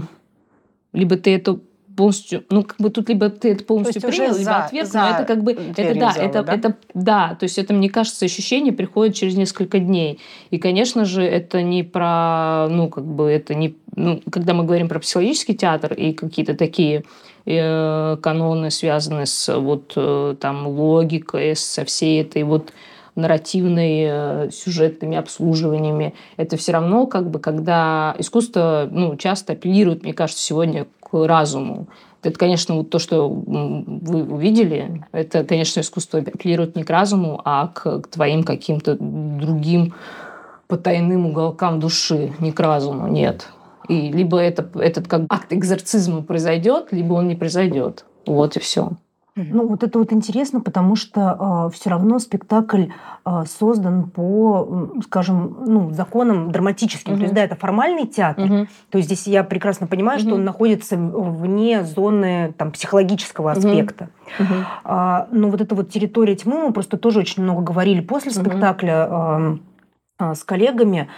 либо 0.94 1.18
ты 1.18 1.36
это 1.36 1.60
полностью, 1.98 2.44
ну, 2.50 2.64
как 2.64 2.78
бы 2.78 2.90
тут 2.92 3.10
либо 3.10 3.30
ты 3.30 3.54
это 3.54 3.64
полностью 3.64 4.02
принял, 4.02 4.34
либо 4.34 4.44
за, 4.44 4.66
отверг, 4.66 4.88
за 4.88 5.02
но 5.02 5.10
это 5.10 5.26
как 5.26 5.44
бы, 5.44 5.54
это 5.54 6.00
да, 6.00 6.14
это, 6.16 6.44
да? 6.44 6.54
это, 6.54 6.78
да, 6.94 7.36
то 7.40 7.44
есть 7.44 7.58
это, 7.58 7.74
мне 7.74 7.90
кажется, 7.90 8.24
ощущение 8.24 8.72
приходит 8.72 9.16
через 9.16 9.36
несколько 9.36 9.80
дней. 9.80 10.20
И, 10.52 10.60
конечно 10.60 11.06
же, 11.06 11.24
это 11.24 11.64
не 11.64 11.84
про, 11.84 12.68
ну, 12.70 12.88
как 12.90 13.04
бы, 13.04 13.30
это 13.30 13.56
не, 13.56 13.76
ну, 13.96 14.22
когда 14.32 14.54
мы 14.54 14.64
говорим 14.64 14.90
про 14.90 15.00
психологический 15.00 15.56
театр 15.56 15.94
и 15.94 16.14
какие-то 16.14 16.56
такие 16.56 17.04
э, 17.46 18.18
каноны, 18.22 18.70
связанные 18.70 19.26
с 19.26 19.58
вот 19.58 19.94
э, 19.96 20.36
там 20.40 20.68
логикой, 20.68 21.56
со 21.56 21.84
всей 21.84 22.22
этой 22.22 22.44
вот 22.44 22.72
нарративной, 23.18 24.06
э, 24.08 24.50
сюжетными 24.52 25.18
обслуживаниями. 25.18 26.14
Это 26.38 26.56
все 26.56 26.72
равно, 26.72 27.08
как 27.08 27.30
бы, 27.30 27.40
когда 27.40 28.16
искусство 28.18 28.88
ну, 28.90 29.18
часто 29.18 29.54
апеллирует, 29.54 30.04
мне 30.04 30.14
кажется, 30.14 30.44
сегодня 30.44 30.88
к 31.02 31.28
разуму. 31.28 31.88
Это, 32.24 32.38
конечно, 32.38 32.76
вот 32.76 32.90
то, 32.90 33.00
что 33.00 33.30
вы 33.30 34.24
увидели, 34.24 35.04
это, 35.12 35.44
конечно, 35.44 35.80
искусство 35.80 36.20
апеллирует 36.20 36.76
не 36.76 36.84
к 36.84 36.90
разуму, 36.90 37.42
а 37.46 37.68
к, 37.68 38.02
к 38.02 38.08
твоим 38.08 38.44
каким-то 38.44 38.98
другим 39.00 39.94
потайным 40.68 41.28
уголкам 41.28 41.80
души, 41.80 42.34
не 42.40 42.52
к 42.52 42.60
разуму, 42.60 43.08
нет. 43.08 43.48
И 43.88 44.12
либо 44.12 44.40
это, 44.40 44.70
этот 44.80 45.08
как 45.08 45.22
акт 45.30 45.54
экзорцизма 45.54 46.22
произойдет, 46.22 46.88
либо 46.92 47.14
он 47.14 47.28
не 47.28 47.36
произойдет. 47.36 48.06
Вот 48.26 48.58
и 48.58 48.60
все. 48.60 48.92
Ну, 49.38 49.68
вот 49.68 49.84
это 49.84 50.00
вот 50.00 50.12
интересно, 50.14 50.62
потому 50.62 50.96
что 50.96 51.22
э, 51.22 51.36
а, 51.40 51.70
все 51.70 51.90
равно 51.90 52.20
спектакль 52.20 52.86
э, 53.26 53.44
создан 53.48 54.10
по, 54.10 54.90
скажем, 55.04 55.58
ну, 55.66 55.92
законам 55.92 56.52
драматическим. 56.52 57.14
Угу. 57.14 57.18
То 57.20 57.24
есть, 57.24 57.36
да, 57.36 57.44
это 57.44 57.56
формальный 57.56 58.08
театр. 58.08 58.46
Угу. 58.46 58.68
То 58.90 58.98
есть 58.98 59.08
здесь 59.08 59.28
я 59.28 59.44
прекрасно 59.44 59.88
понимаю, 59.88 60.20
угу. 60.20 60.28
что 60.28 60.36
он 60.36 60.44
находится 60.44 60.98
вне 60.98 61.84
зоны 61.84 62.54
там, 62.58 62.72
психологического 62.72 63.52
аспекта. 63.52 64.10
Угу. 64.40 64.54
А, 64.84 65.28
но 65.32 65.50
вот 65.50 65.62
эта 65.62 65.76
вот 65.76 65.90
территория 65.90 66.36
тьмы, 66.36 66.68
мы 66.68 66.74
просто 66.74 66.98
тоже 66.98 67.20
очень 67.20 67.44
много 67.44 67.62
говорили 67.62 68.02
после 68.02 68.32
угу. 68.32 68.42
спектакля. 68.42 69.08
Э, 69.10 69.58
с 70.20 70.44
коллегами, 70.44 71.10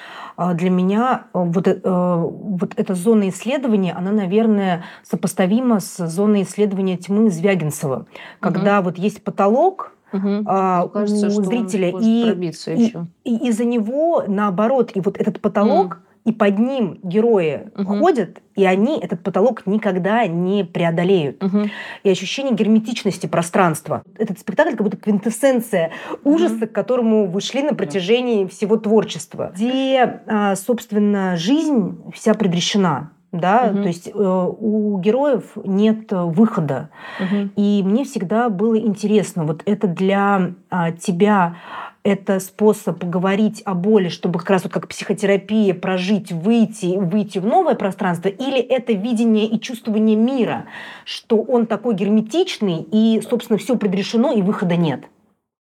для 0.53 0.69
меня 0.69 1.25
вот, 1.33 1.67
вот 1.83 2.73
эта 2.75 2.95
зона 2.95 3.29
исследования, 3.29 3.93
она, 3.93 4.11
наверное, 4.11 4.83
сопоставима 5.03 5.79
с 5.79 6.07
зоной 6.07 6.43
исследования 6.43 6.97
тьмы 6.97 7.29
Звягинцева, 7.29 8.05
когда 8.39 8.79
угу. 8.79 8.85
вот 8.85 8.97
есть 8.97 9.23
потолок, 9.23 9.93
Угу. 10.11 10.43
А, 10.47 10.87
кажется, 10.87 11.27
у 11.27 11.43
зрителя, 11.43 11.93
и, 11.99 12.31
и, 12.65 12.93
и 13.23 13.47
из-за 13.49 13.63
него, 13.63 14.23
наоборот, 14.27 14.91
и 14.95 15.01
вот 15.01 15.17
этот 15.19 15.39
потолок, 15.39 16.01
и 16.29 16.31
под 16.31 16.59
ним 16.59 16.99
герои 17.01 17.69
угу. 17.75 17.97
ходят, 17.97 18.39
и 18.55 18.63
они 18.63 18.99
этот 18.99 19.23
потолок 19.23 19.65
никогда 19.65 20.27
не 20.27 20.63
преодолеют. 20.63 21.43
Угу. 21.43 21.69
И 22.03 22.09
ощущение 22.09 22.53
герметичности 22.53 23.25
пространства. 23.25 24.03
Этот 24.15 24.37
спектакль 24.37 24.75
как 24.75 24.83
будто 24.83 24.97
квинтэссенция 24.97 25.89
ужаса, 26.23 26.65
угу. 26.65 26.67
к 26.67 26.71
которому 26.71 27.25
вы 27.25 27.41
шли 27.41 27.63
на 27.63 27.73
протяжении 27.73 28.45
всего 28.45 28.77
творчества, 28.77 29.51
где, 29.55 30.21
а, 30.27 30.55
собственно, 30.55 31.35
жизнь 31.35 31.97
вся 32.13 32.35
предрешена 32.35 33.09
да, 33.31 33.69
угу. 33.71 33.83
то 33.83 33.87
есть 33.87 34.07
э, 34.07 34.11
у 34.13 34.99
героев 34.99 35.51
нет 35.63 36.11
выхода. 36.11 36.89
Угу. 37.19 37.51
И 37.57 37.83
мне 37.85 38.03
всегда 38.03 38.49
было 38.49 38.75
интересно, 38.79 39.45
вот 39.45 39.61
это 39.65 39.85
для 39.85 40.53
э, 40.71 40.93
тебя 40.99 41.55
это 42.03 42.39
способ 42.39 43.03
говорить 43.03 43.61
о 43.65 43.73
боли, 43.73 44.09
чтобы 44.09 44.39
как 44.39 44.49
раз 44.49 44.63
вот 44.63 44.73
как 44.73 44.87
психотерапия 44.87 45.73
прожить, 45.73 46.31
выйти, 46.31 46.97
выйти 46.97 47.39
в 47.39 47.45
новое 47.45 47.75
пространство, 47.75 48.29
или 48.29 48.59
это 48.59 48.93
видение 48.93 49.45
и 49.45 49.59
чувствование 49.59 50.15
мира, 50.15 50.65
что 51.05 51.41
он 51.41 51.65
такой 51.65 51.95
герметичный, 51.95 52.85
и, 52.91 53.21
собственно, 53.21 53.59
все 53.59 53.75
предрешено, 53.77 54.31
и 54.31 54.41
выхода 54.41 54.75
нет? 54.75 55.01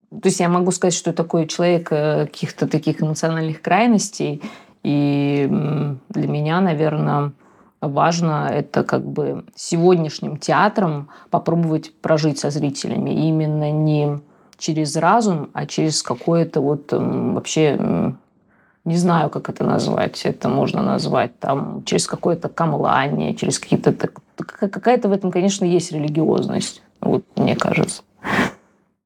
То 0.09 0.27
есть 0.29 0.39
я 0.39 0.47
могу 0.47 0.71
сказать, 0.71 0.93
что 0.93 1.11
такой 1.11 1.47
человек 1.47 1.91
э, 1.91 2.27
каких-то 2.27 2.67
таких 2.67 3.01
эмоциональных 3.01 3.61
крайностей, 3.61 4.41
и 4.83 5.49
для 6.09 6.27
меня, 6.27 6.61
наверное, 6.61 7.33
важно 7.81 8.49
это 8.49 8.83
как 8.83 9.05
бы 9.05 9.43
сегодняшним 9.55 10.37
театром 10.37 11.09
попробовать 11.29 11.93
прожить 12.01 12.39
со 12.39 12.49
зрителями. 12.49 13.09
именно 13.09 13.71
не 13.71 14.21
через 14.57 14.95
разум, 14.95 15.49
а 15.53 15.65
через 15.65 16.01
какое-то 16.03 16.61
вот 16.61 16.91
вообще 16.91 18.15
не 18.87 18.95
знаю, 18.95 19.29
как 19.29 19.49
это 19.49 19.65
назвать. 19.65 20.25
Это 20.25 20.47
можно 20.47 20.81
назвать 20.81 21.37
там 21.39 21.83
через 21.83 22.07
какое-то 22.07 22.47
камлание, 22.47 23.35
через 23.35 23.59
какие-то... 23.59 23.93
Какая-то 24.37 25.09
в 25.09 25.11
этом, 25.11 25.29
конечно, 25.29 25.65
есть 25.65 25.91
религиозность, 25.91 26.81
вот 27.01 27.25
мне 27.35 27.57
кажется. 27.57 28.03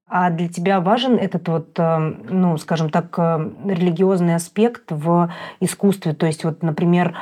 А 0.06 0.30
для 0.30 0.48
тебя 0.48 0.80
важен 0.80 1.16
этот 1.16 1.48
вот, 1.48 1.70
э, 1.78 1.98
ну, 2.28 2.58
скажем 2.58 2.90
так, 2.90 3.18
э, 3.18 3.50
религиозный 3.64 4.36
аспект 4.36 4.84
в 4.90 5.32
искусстве? 5.58 6.12
То 6.12 6.26
есть 6.26 6.44
вот, 6.44 6.62
например, 6.62 7.16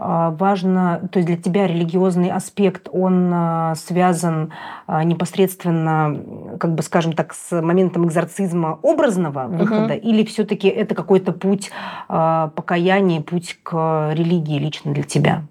важно, 0.00 1.08
то 1.12 1.18
есть 1.18 1.26
для 1.26 1.36
тебя 1.36 1.66
религиозный 1.66 2.30
аспект, 2.30 2.88
он 2.90 3.30
а, 3.34 3.74
связан 3.74 4.50
а, 4.86 5.04
непосредственно, 5.04 6.56
как 6.58 6.74
бы 6.74 6.82
скажем 6.82 7.12
так, 7.12 7.34
с 7.34 7.60
моментом 7.60 8.06
экзорцизма 8.06 8.78
образного 8.82 9.46
выхода, 9.46 9.94
угу. 9.94 10.02
или 10.02 10.24
все-таки 10.24 10.68
это 10.68 10.94
какой-то 10.94 11.32
путь 11.32 11.70
покаяния, 12.08 13.20
путь 13.20 13.58
к 13.62 14.12
религии 14.14 14.58
лично 14.58 14.94
для 14.94 15.02
тебя? 15.02 15.42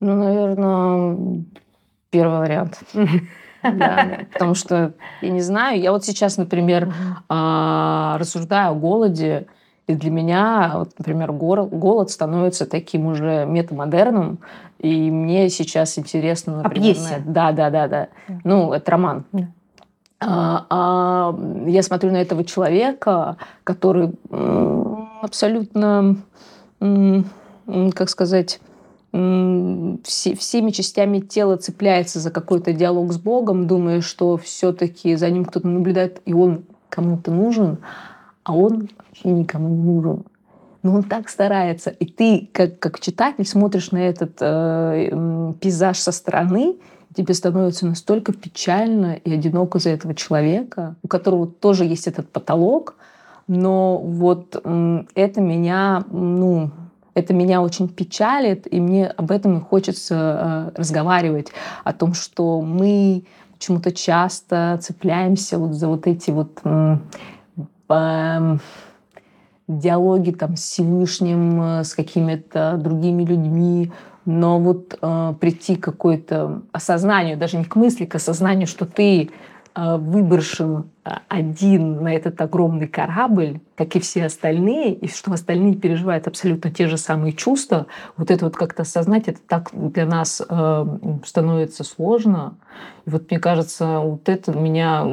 Ну, 0.00 0.14
наверное, 0.14 1.44
первый 2.10 2.38
вариант. 2.38 2.80
Да, 3.62 4.20
потому 4.32 4.54
что, 4.54 4.92
я 5.22 5.30
не 5.30 5.40
знаю, 5.40 5.80
я 5.80 5.90
вот 5.90 6.04
сейчас, 6.04 6.36
например, 6.36 6.92
рассуждаю 7.28 8.70
о 8.70 8.74
голоде, 8.74 9.48
и 9.86 9.94
для 9.94 10.10
меня, 10.10 10.72
вот, 10.76 10.90
например, 10.98 11.32
голод 11.32 12.10
становится 12.10 12.66
таким 12.66 13.06
уже 13.06 13.46
метамодерном, 13.46 14.38
и 14.78 15.10
мне 15.10 15.48
сейчас 15.48 15.96
интересно, 15.98 16.62
например... 16.62 16.90
О 16.90 16.94
пьесе. 16.94 17.22
Да, 17.24 17.52
да, 17.52 17.70
да, 17.70 17.86
да. 17.86 18.08
Ну, 18.42 18.72
это 18.72 18.90
роман. 18.90 19.24
Да. 19.32 19.48
А, 20.18 20.66
а, 20.70 21.38
я 21.66 21.82
смотрю 21.82 22.10
на 22.10 22.16
этого 22.16 22.42
человека, 22.42 23.36
который 23.64 24.12
абсолютно, 25.22 26.16
как 26.80 28.08
сказать, 28.08 28.60
все, 29.12 30.34
всеми 30.34 30.70
частями 30.70 31.20
тела 31.20 31.56
цепляется 31.56 32.18
за 32.18 32.30
какой-то 32.30 32.72
диалог 32.72 33.12
с 33.12 33.18
Богом, 33.18 33.66
думая, 33.66 34.00
что 34.00 34.36
все-таки 34.36 35.14
за 35.16 35.30
ним 35.30 35.44
кто-то 35.44 35.68
наблюдает, 35.68 36.20
и 36.24 36.32
он 36.32 36.64
кому-то 36.88 37.30
нужен, 37.30 37.78
а 38.46 38.54
он 38.54 38.88
вообще 38.96 39.28
никому 39.30 39.68
не 39.68 39.82
нужен. 39.82 40.24
Но 40.84 40.94
он 40.94 41.02
так 41.02 41.28
старается. 41.28 41.90
И 41.90 42.06
ты, 42.06 42.48
как, 42.52 42.78
как 42.78 43.00
читатель, 43.00 43.44
смотришь 43.44 43.90
на 43.90 43.98
этот 43.98 44.36
э, 44.40 45.52
пейзаж 45.60 45.98
со 45.98 46.12
стороны, 46.12 46.76
тебе 47.16 47.34
становится 47.34 47.86
настолько 47.86 48.32
печально 48.32 49.14
и 49.14 49.34
одиноко 49.34 49.80
за 49.80 49.90
этого 49.90 50.14
человека, 50.14 50.94
у 51.02 51.08
которого 51.08 51.48
тоже 51.48 51.84
есть 51.84 52.06
этот 52.06 52.30
потолок, 52.30 52.94
но 53.48 53.98
вот 53.98 54.60
э, 54.62 55.04
это 55.16 55.40
меня, 55.40 56.04
ну, 56.12 56.70
это 57.14 57.34
меня 57.34 57.62
очень 57.62 57.88
печалит, 57.88 58.72
и 58.72 58.80
мне 58.80 59.08
об 59.08 59.32
этом 59.32 59.58
и 59.58 59.60
хочется 59.60 60.72
э, 60.76 60.78
разговаривать, 60.78 61.48
о 61.82 61.92
том, 61.92 62.14
что 62.14 62.60
мы 62.60 63.24
почему-то 63.54 63.90
часто 63.90 64.78
цепляемся 64.80 65.58
вот 65.58 65.72
за 65.72 65.88
вот 65.88 66.06
эти 66.06 66.30
вот 66.30 66.60
э, 66.62 66.98
э, 67.88 68.58
диалоги 69.68 70.30
там 70.30 70.56
с 70.56 70.62
Всевышним, 70.62 71.62
э, 71.62 71.84
с 71.84 71.94
какими-то 71.94 72.76
другими 72.78 73.24
людьми, 73.24 73.92
но 74.26 74.58
вот 74.58 74.98
э, 75.00 75.34
прийти 75.40 75.76
к 75.76 75.84
какой-то 75.84 76.62
осознанию, 76.72 77.38
даже 77.38 77.56
не 77.56 77.64
к 77.64 77.76
мысли, 77.76 78.04
к 78.04 78.16
осознанию, 78.16 78.66
что 78.66 78.84
ты 78.84 79.30
э, 79.74 79.96
выброшен 79.96 80.90
э, 81.04 81.10
один 81.28 82.02
на 82.02 82.12
этот 82.12 82.40
огромный 82.40 82.88
корабль, 82.88 83.60
как 83.76 83.94
и 83.94 84.00
все 84.00 84.26
остальные, 84.26 84.94
и 84.94 85.08
что 85.08 85.32
остальные 85.32 85.76
переживают 85.76 86.26
абсолютно 86.26 86.70
те 86.72 86.88
же 86.88 86.96
самые 86.98 87.34
чувства, 87.34 87.86
вот 88.16 88.32
это 88.32 88.46
вот 88.46 88.56
как-то 88.56 88.82
осознать, 88.82 89.28
это 89.28 89.38
так 89.46 89.70
для 89.72 90.06
нас 90.06 90.42
э, 90.46 90.86
становится 91.24 91.84
сложно. 91.84 92.54
И 93.06 93.10
вот 93.10 93.30
мне 93.30 93.38
кажется, 93.38 94.00
вот 94.00 94.28
это 94.28 94.52
меня 94.58 95.04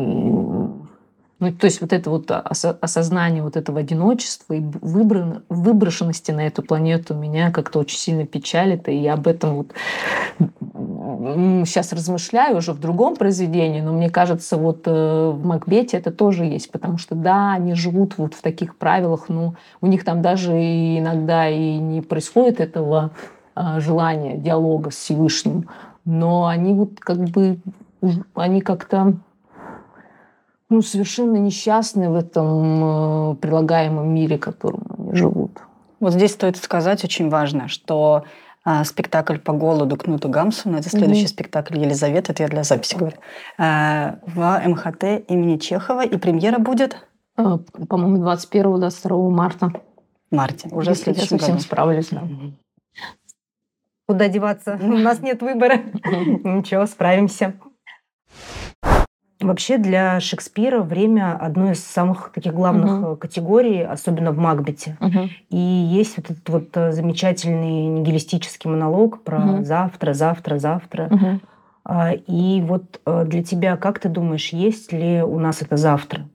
Ну, 1.43 1.51
то 1.51 1.65
есть 1.65 1.81
вот 1.81 1.91
это 1.91 2.09
вот 2.09 2.31
осознание 2.31 3.43
вот 3.43 3.57
этого 3.57 3.81
одиночества 3.81 4.53
и 4.53 4.61
выброшенности 4.61 6.31
на 6.31 6.47
эту 6.47 6.61
планету 6.61 7.15
меня 7.15 7.51
как-то 7.51 7.79
очень 7.79 7.97
сильно 7.97 8.25
печалит, 8.25 8.87
и 8.87 8.95
я 8.95 9.15
об 9.15 9.27
этом 9.27 9.55
вот 9.55 9.73
сейчас 11.65 11.91
размышляю 11.91 12.57
уже 12.57 12.71
в 12.71 12.79
другом 12.79 13.17
произведении, 13.17 13.81
но 13.81 13.91
мне 13.91 14.09
кажется, 14.09 14.55
вот 14.55 14.83
э, 14.85 15.31
в 15.33 15.45
Макбете 15.45 15.97
это 15.97 16.11
тоже 16.11 16.45
есть, 16.45 16.71
потому 16.71 16.97
что 16.97 17.13
да, 17.13 17.51
они 17.51 17.73
живут 17.73 18.17
вот 18.17 18.35
в 18.35 18.41
таких 18.41 18.77
правилах, 18.77 19.27
но 19.27 19.55
у 19.81 19.87
них 19.87 20.05
там 20.05 20.21
даже 20.21 20.53
иногда 20.53 21.49
и 21.49 21.77
не 21.77 22.01
происходит 22.01 22.61
этого 22.61 23.11
а, 23.53 23.81
желания 23.81 24.37
диалога 24.37 24.91
с 24.91 24.95
Всевышним, 24.95 25.67
но 26.05 26.47
они 26.47 26.73
вот 26.73 27.01
как 27.01 27.17
бы 27.17 27.59
они 28.33 28.61
как-то 28.61 29.17
ну, 30.73 30.81
совершенно 30.81 31.37
несчастны 31.37 32.09
в 32.09 32.15
этом 32.15 33.33
э, 33.33 33.35
прилагаемом 33.35 34.11
мире, 34.11 34.37
в 34.37 34.41
котором 34.41 34.83
они 34.97 35.13
живут. 35.13 35.51
Вот 35.99 36.13
здесь 36.13 36.31
стоит 36.31 36.57
сказать 36.57 37.03
очень 37.03 37.29
важно, 37.29 37.67
что 37.67 38.25
э, 38.65 38.83
спектакль 38.83 39.37
по 39.37 39.53
голоду 39.53 39.95
Кнута 39.97 40.29
Гамсуна, 40.29 40.77
это 40.77 40.89
следующий 40.89 41.25
mm-hmm. 41.25 41.27
спектакль 41.27 41.77
Елизавета, 41.77 42.31
это 42.31 42.43
я 42.43 42.49
для 42.49 42.63
записи 42.63 42.95
говорю, 42.95 43.17
э, 43.59 44.15
в 44.25 44.61
МХТ 44.67 45.29
имени 45.29 45.57
Чехова, 45.57 46.03
и 46.03 46.17
премьера 46.17 46.57
будет? 46.57 47.05
Э, 47.37 47.59
по-моему, 47.87 48.23
21-22 48.23 49.29
марта. 49.29 49.71
Марте, 50.31 50.69
уже 50.71 50.91
Если 50.91 51.01
в 51.01 51.03
следующем 51.03 51.35
я 51.35 51.39
совсем 51.39 51.59
справлюсь, 51.59 52.07
да. 52.09 52.23
Куда 54.07 54.27
деваться? 54.27 54.79
У 54.81 54.97
нас 54.97 55.21
нет 55.21 55.43
выбора. 55.43 55.77
Ничего, 56.03 56.87
справимся. 56.87 57.53
Вообще 59.43 59.77
для 59.77 60.19
Шекспира 60.19 60.81
время 60.81 61.37
одно 61.39 61.71
из 61.71 61.83
самых 61.83 62.31
таких 62.33 62.53
главных 62.53 63.01
угу. 63.01 63.15
категорий, 63.17 63.81
особенно 63.81 64.31
в 64.31 64.37
Макбете. 64.37 64.97
Угу. 64.99 65.29
И 65.49 65.57
есть 65.57 66.17
вот 66.17 66.31
этот 66.31 66.49
вот 66.49 66.77
э, 66.77 66.91
замечательный 66.91 67.87
нигилистический 67.87 68.69
монолог 68.69 69.23
про 69.23 69.39
угу. 69.39 69.63
завтра, 69.63 70.13
завтра, 70.13 70.57
завтра. 70.57 71.09
Угу. 71.11 71.39
И 72.27 72.63
вот 72.65 73.01
э, 73.05 73.25
для 73.25 73.43
тебя, 73.43 73.75
как 73.75 73.99
ты 73.99 74.09
думаешь, 74.09 74.49
есть 74.49 74.93
ли 74.93 75.21
у 75.21 75.37
нас 75.39 75.61
это 75.61 75.75
завтра? 75.77 76.27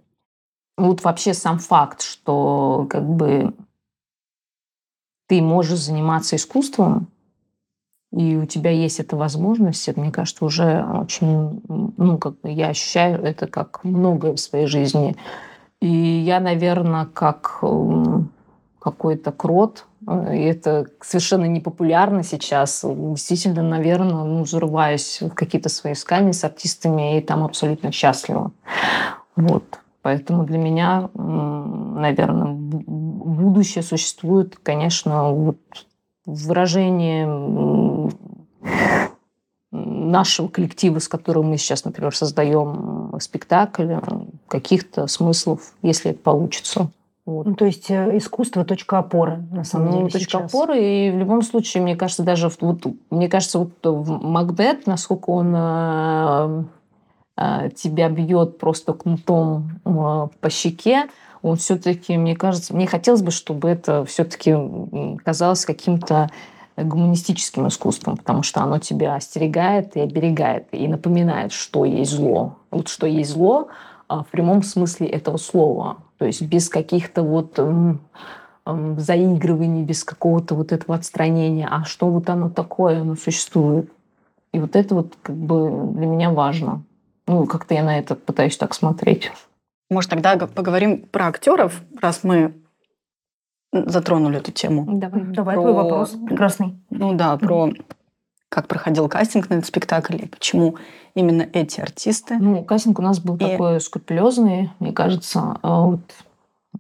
Вот 0.76 1.02
вообще 1.02 1.34
сам 1.34 1.58
факт, 1.58 2.02
что 2.02 2.86
как 2.90 3.08
бы 3.08 3.54
ты 5.26 5.42
можешь 5.42 5.78
заниматься 5.78 6.36
искусством, 6.36 7.08
и 8.10 8.36
у 8.36 8.46
тебя 8.46 8.70
есть 8.70 9.00
эта 9.00 9.16
возможность, 9.16 9.88
это, 9.88 10.00
мне 10.00 10.10
кажется, 10.10 10.44
уже 10.44 10.82
очень, 10.82 11.62
ну, 11.68 12.18
как 12.18 12.40
бы 12.40 12.50
я 12.50 12.68
ощущаю 12.68 13.22
это 13.22 13.46
как 13.46 13.84
многое 13.84 14.32
в 14.32 14.40
своей 14.40 14.66
жизни. 14.66 15.14
И 15.80 15.88
я, 15.88 16.40
наверное, 16.40 17.04
как 17.06 17.62
какой-то 18.80 19.32
крот, 19.32 19.84
и 20.00 20.40
это 20.40 20.86
совершенно 21.02 21.44
непопулярно 21.44 22.22
сейчас. 22.22 22.82
Действительно, 22.82 23.62
наверное, 23.62 24.24
ну, 24.24 24.46
зарываюсь 24.46 25.20
в 25.20 25.30
какие-то 25.34 25.68
свои 25.68 25.92
искания 25.92 26.32
с 26.32 26.44
артистами, 26.44 27.18
и 27.18 27.20
там 27.20 27.44
абсолютно 27.44 27.92
счастлива. 27.92 28.52
Вот. 29.36 29.64
Поэтому 30.00 30.44
для 30.44 30.58
меня, 30.58 31.10
наверное, 31.14 32.54
будущее 32.54 33.82
существует, 33.82 34.56
конечно, 34.62 35.32
вот 35.32 35.58
выражение 36.24 37.26
нашего 39.70 40.48
коллектива, 40.48 40.98
с 40.98 41.08
которым 41.08 41.50
мы 41.50 41.58
сейчас, 41.58 41.84
например, 41.84 42.14
создаем 42.14 43.14
спектакль, 43.20 43.94
каких-то 44.48 45.06
смыслов, 45.06 45.75
если 45.82 46.12
это 46.12 46.20
получится. 46.20 46.90
Вот. 47.28 47.44
Ну, 47.44 47.54
то 47.54 47.66
есть 47.66 47.90
э, 47.90 48.16
искусство 48.16 48.64
точка 48.64 49.00
опоры, 49.00 49.44
на 49.50 49.62
самом 49.62 49.90
ну, 49.90 49.92
деле. 49.98 50.08
Точка 50.08 50.38
сейчас. 50.38 50.50
опоры, 50.50 50.82
и 50.82 51.10
в 51.10 51.18
любом 51.18 51.42
случае, 51.42 51.82
мне 51.82 51.94
кажется, 51.94 52.22
даже 52.22 52.50
вот, 52.60 52.87
мне 53.10 53.28
кажется, 53.28 53.58
вот 53.58 53.72
Макбет, 53.84 54.87
насколько 54.87 55.28
он 55.28 55.52
э, 55.54 56.64
э, 57.37 57.70
тебя 57.76 58.08
бьет 58.08 58.56
просто 58.56 58.94
кнутом 58.94 59.78
э, 59.84 60.28
по 60.40 60.49
щеке, 60.49 61.08
он 61.43 61.56
все-таки, 61.56 62.16
мне 62.16 62.34
кажется, 62.34 62.75
мне 62.75 62.86
хотелось 62.86 63.21
бы, 63.21 63.30
чтобы 63.30 63.69
это 63.69 64.06
все-таки 64.06 64.56
казалось 65.23 65.66
каким-то 65.66 66.30
гуманистическим 66.84 67.69
искусством, 67.69 68.17
потому 68.17 68.43
что 68.43 68.60
оно 68.62 68.78
тебя 68.78 69.14
остерегает 69.14 69.97
и 69.97 70.00
оберегает, 70.00 70.67
и 70.73 70.86
напоминает, 70.88 71.52
что 71.52 71.84
есть 71.84 72.12
зло. 72.12 72.56
Вот 72.71 72.88
что 72.88 73.06
есть 73.06 73.30
зло 73.30 73.69
а, 74.08 74.23
в 74.23 74.28
прямом 74.28 74.62
смысле 74.62 75.06
этого 75.08 75.36
слова. 75.36 75.99
То 76.19 76.26
есть 76.26 76.43
без 76.43 76.69
каких-то 76.69 77.23
вот 77.23 77.58
заигрываний, 78.97 79.82
без 79.82 80.04
какого-то 80.04 80.54
вот 80.54 80.73
этого 80.73 80.95
отстранения. 80.95 81.69
А 81.71 81.84
что 81.84 82.08
вот 82.08 82.28
оно 82.28 82.50
такое, 82.50 83.00
оно 83.00 83.14
существует. 83.14 83.91
И 84.52 84.58
вот 84.58 84.76
это 84.76 84.95
вот 84.95 85.14
как 85.23 85.36
бы 85.36 85.93
для 85.95 86.06
меня 86.06 86.30
важно. 86.30 86.82
Ну, 87.26 87.47
как-то 87.47 87.75
я 87.75 87.82
на 87.82 87.99
это 87.99 88.14
пытаюсь 88.14 88.56
так 88.56 88.75
смотреть. 88.75 89.30
Может, 89.91 90.10
тогда 90.10 90.36
поговорим 90.36 91.02
про 91.02 91.28
актеров, 91.28 91.82
раз 92.00 92.25
мы 92.25 92.54
затронули 93.73 94.39
эту 94.39 94.52
тему. 94.52 94.85
Давай, 94.89 95.23
Давай 95.23 95.54
про... 95.57 95.63
твой 95.63 95.75
вопрос 95.75 96.17
прекрасный. 96.26 96.78
Ну 96.91 97.15
да, 97.15 97.37
про 97.37 97.71
как 98.49 98.67
проходил 98.67 99.09
кастинг 99.09 99.50
на 99.50 99.54
этот 99.54 99.67
спектакль 99.67 100.17
и 100.17 100.26
почему 100.26 100.76
именно 101.15 101.47
эти 101.52 101.81
артисты. 101.81 102.39
Ну, 102.39 102.65
кастинг 102.65 102.99
у 102.99 103.02
нас 103.02 103.21
был 103.21 103.37
и... 103.37 103.39
такой 103.41 103.81
скрупулезный, 103.81 104.71
мне 104.78 104.93
кажется. 104.93 105.59
А 105.63 105.83
вот 105.83 106.00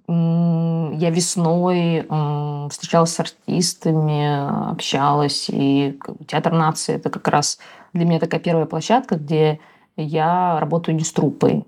я 0.06 1.10
весной 1.10 2.06
встречалась 2.70 3.12
с 3.12 3.20
артистами, 3.20 4.70
общалась, 4.70 5.50
и 5.50 5.98
театр 6.26 6.52
нации 6.52 6.94
это 6.94 7.10
как 7.10 7.28
раз 7.28 7.58
для 7.92 8.06
меня 8.06 8.18
такая 8.18 8.40
первая 8.40 8.66
площадка, 8.66 9.16
где 9.16 9.60
я 9.96 10.58
работаю 10.60 10.94
не 10.96 11.04
с 11.04 11.12
труппой. 11.12 11.66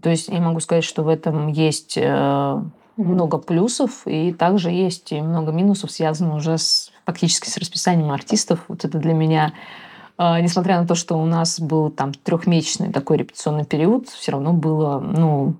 То 0.00 0.10
есть 0.10 0.28
я 0.28 0.40
могу 0.40 0.58
сказать, 0.60 0.84
что 0.84 1.02
в 1.02 1.08
этом 1.08 1.48
есть 1.48 1.96
э, 1.96 2.62
много 2.96 3.38
плюсов, 3.38 4.02
и 4.06 4.32
также 4.32 4.70
есть 4.70 5.12
и 5.12 5.20
много 5.20 5.52
минусов, 5.52 5.90
связанных 5.90 6.36
уже 6.36 6.58
с, 6.58 6.90
фактически 7.06 7.48
с 7.48 7.56
расписанием 7.56 8.10
артистов. 8.10 8.64
Вот 8.68 8.84
это 8.84 8.98
для 8.98 9.14
меня, 9.14 9.52
э, 10.18 10.40
несмотря 10.40 10.80
на 10.80 10.86
то, 10.86 10.94
что 10.94 11.16
у 11.16 11.24
нас 11.24 11.60
был 11.60 11.90
там 11.90 12.12
трехмесячный 12.12 12.92
такой 12.92 13.18
репетиционный 13.18 13.64
период, 13.64 14.08
все 14.08 14.32
равно 14.32 14.52
было, 14.52 14.98
ну, 15.00 15.54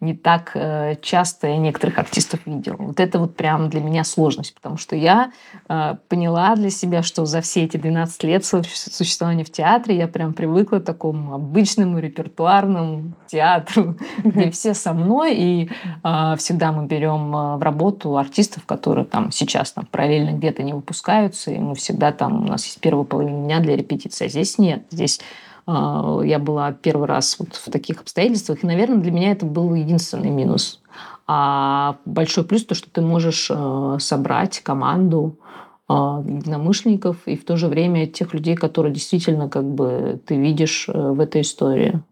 не 0.00 0.14
так 0.14 0.52
э, 0.54 0.96
часто 1.02 1.48
я 1.48 1.56
некоторых 1.56 1.98
артистов 1.98 2.40
видела. 2.46 2.76
Вот 2.78 3.00
это 3.00 3.18
вот 3.18 3.36
прям 3.36 3.68
для 3.68 3.80
меня 3.80 4.04
сложность, 4.04 4.54
потому 4.54 4.76
что 4.76 4.94
я 4.94 5.32
э, 5.68 5.96
поняла 6.08 6.54
для 6.54 6.70
себя, 6.70 7.02
что 7.02 7.24
за 7.24 7.40
все 7.40 7.64
эти 7.64 7.76
12 7.76 8.22
лет 8.24 8.44
существования 8.44 9.44
в 9.44 9.50
театре 9.50 9.96
я 9.96 10.06
прям 10.06 10.34
привыкла 10.34 10.78
к 10.78 10.84
такому 10.84 11.34
обычному 11.34 11.98
репертуарному 11.98 13.12
театру, 13.26 13.96
где 14.22 14.50
все 14.50 14.74
со 14.74 14.92
мной, 14.92 15.34
и 15.34 15.70
э, 16.04 16.34
всегда 16.38 16.70
мы 16.70 16.86
берем 16.86 17.32
в 17.32 17.62
работу 17.62 18.16
артистов, 18.16 18.66
которые 18.66 19.04
там 19.04 19.32
сейчас 19.32 19.72
там 19.72 19.86
параллельно 19.86 20.36
где-то 20.36 20.62
не 20.62 20.72
выпускаются, 20.72 21.50
и 21.50 21.58
мы 21.58 21.74
всегда 21.74 22.12
там, 22.12 22.42
у 22.42 22.48
нас 22.48 22.64
есть 22.64 22.80
первая 22.80 23.04
половина 23.04 23.44
дня 23.44 23.60
для 23.60 23.76
репетиции, 23.76 24.26
а 24.26 24.28
здесь 24.28 24.58
нет. 24.58 24.84
Здесь 24.90 25.20
а, 25.20 25.24
я 25.68 26.38
была 26.38 26.72
первый 26.72 27.06
раз 27.06 27.36
вот 27.38 27.54
в 27.54 27.70
таких 27.70 28.00
обстоятельствах, 28.00 28.64
и, 28.64 28.66
наверное, 28.66 28.98
для 28.98 29.12
меня 29.12 29.32
это 29.32 29.44
был 29.44 29.74
единственный 29.74 30.30
минус. 30.30 30.80
А 31.26 31.96
большой 32.06 32.44
плюс 32.44 32.64
то, 32.64 32.74
что 32.74 32.90
ты 32.90 33.02
можешь 33.02 33.50
э, 33.50 33.96
собрать 34.00 34.60
команду 34.60 35.38
а, 35.86 36.22
единомышленников 36.26 37.16
и 37.26 37.36
в 37.36 37.44
то 37.44 37.56
же 37.56 37.68
время 37.68 38.06
тех 38.06 38.32
людей, 38.32 38.56
которые 38.56 38.94
действительно 38.94 39.48
как 39.48 39.64
бы 39.64 40.20
ты 40.26 40.36
видишь 40.36 40.86
э, 40.88 40.92
в 40.92 41.20
этой 41.20 41.42
истории 41.42 42.02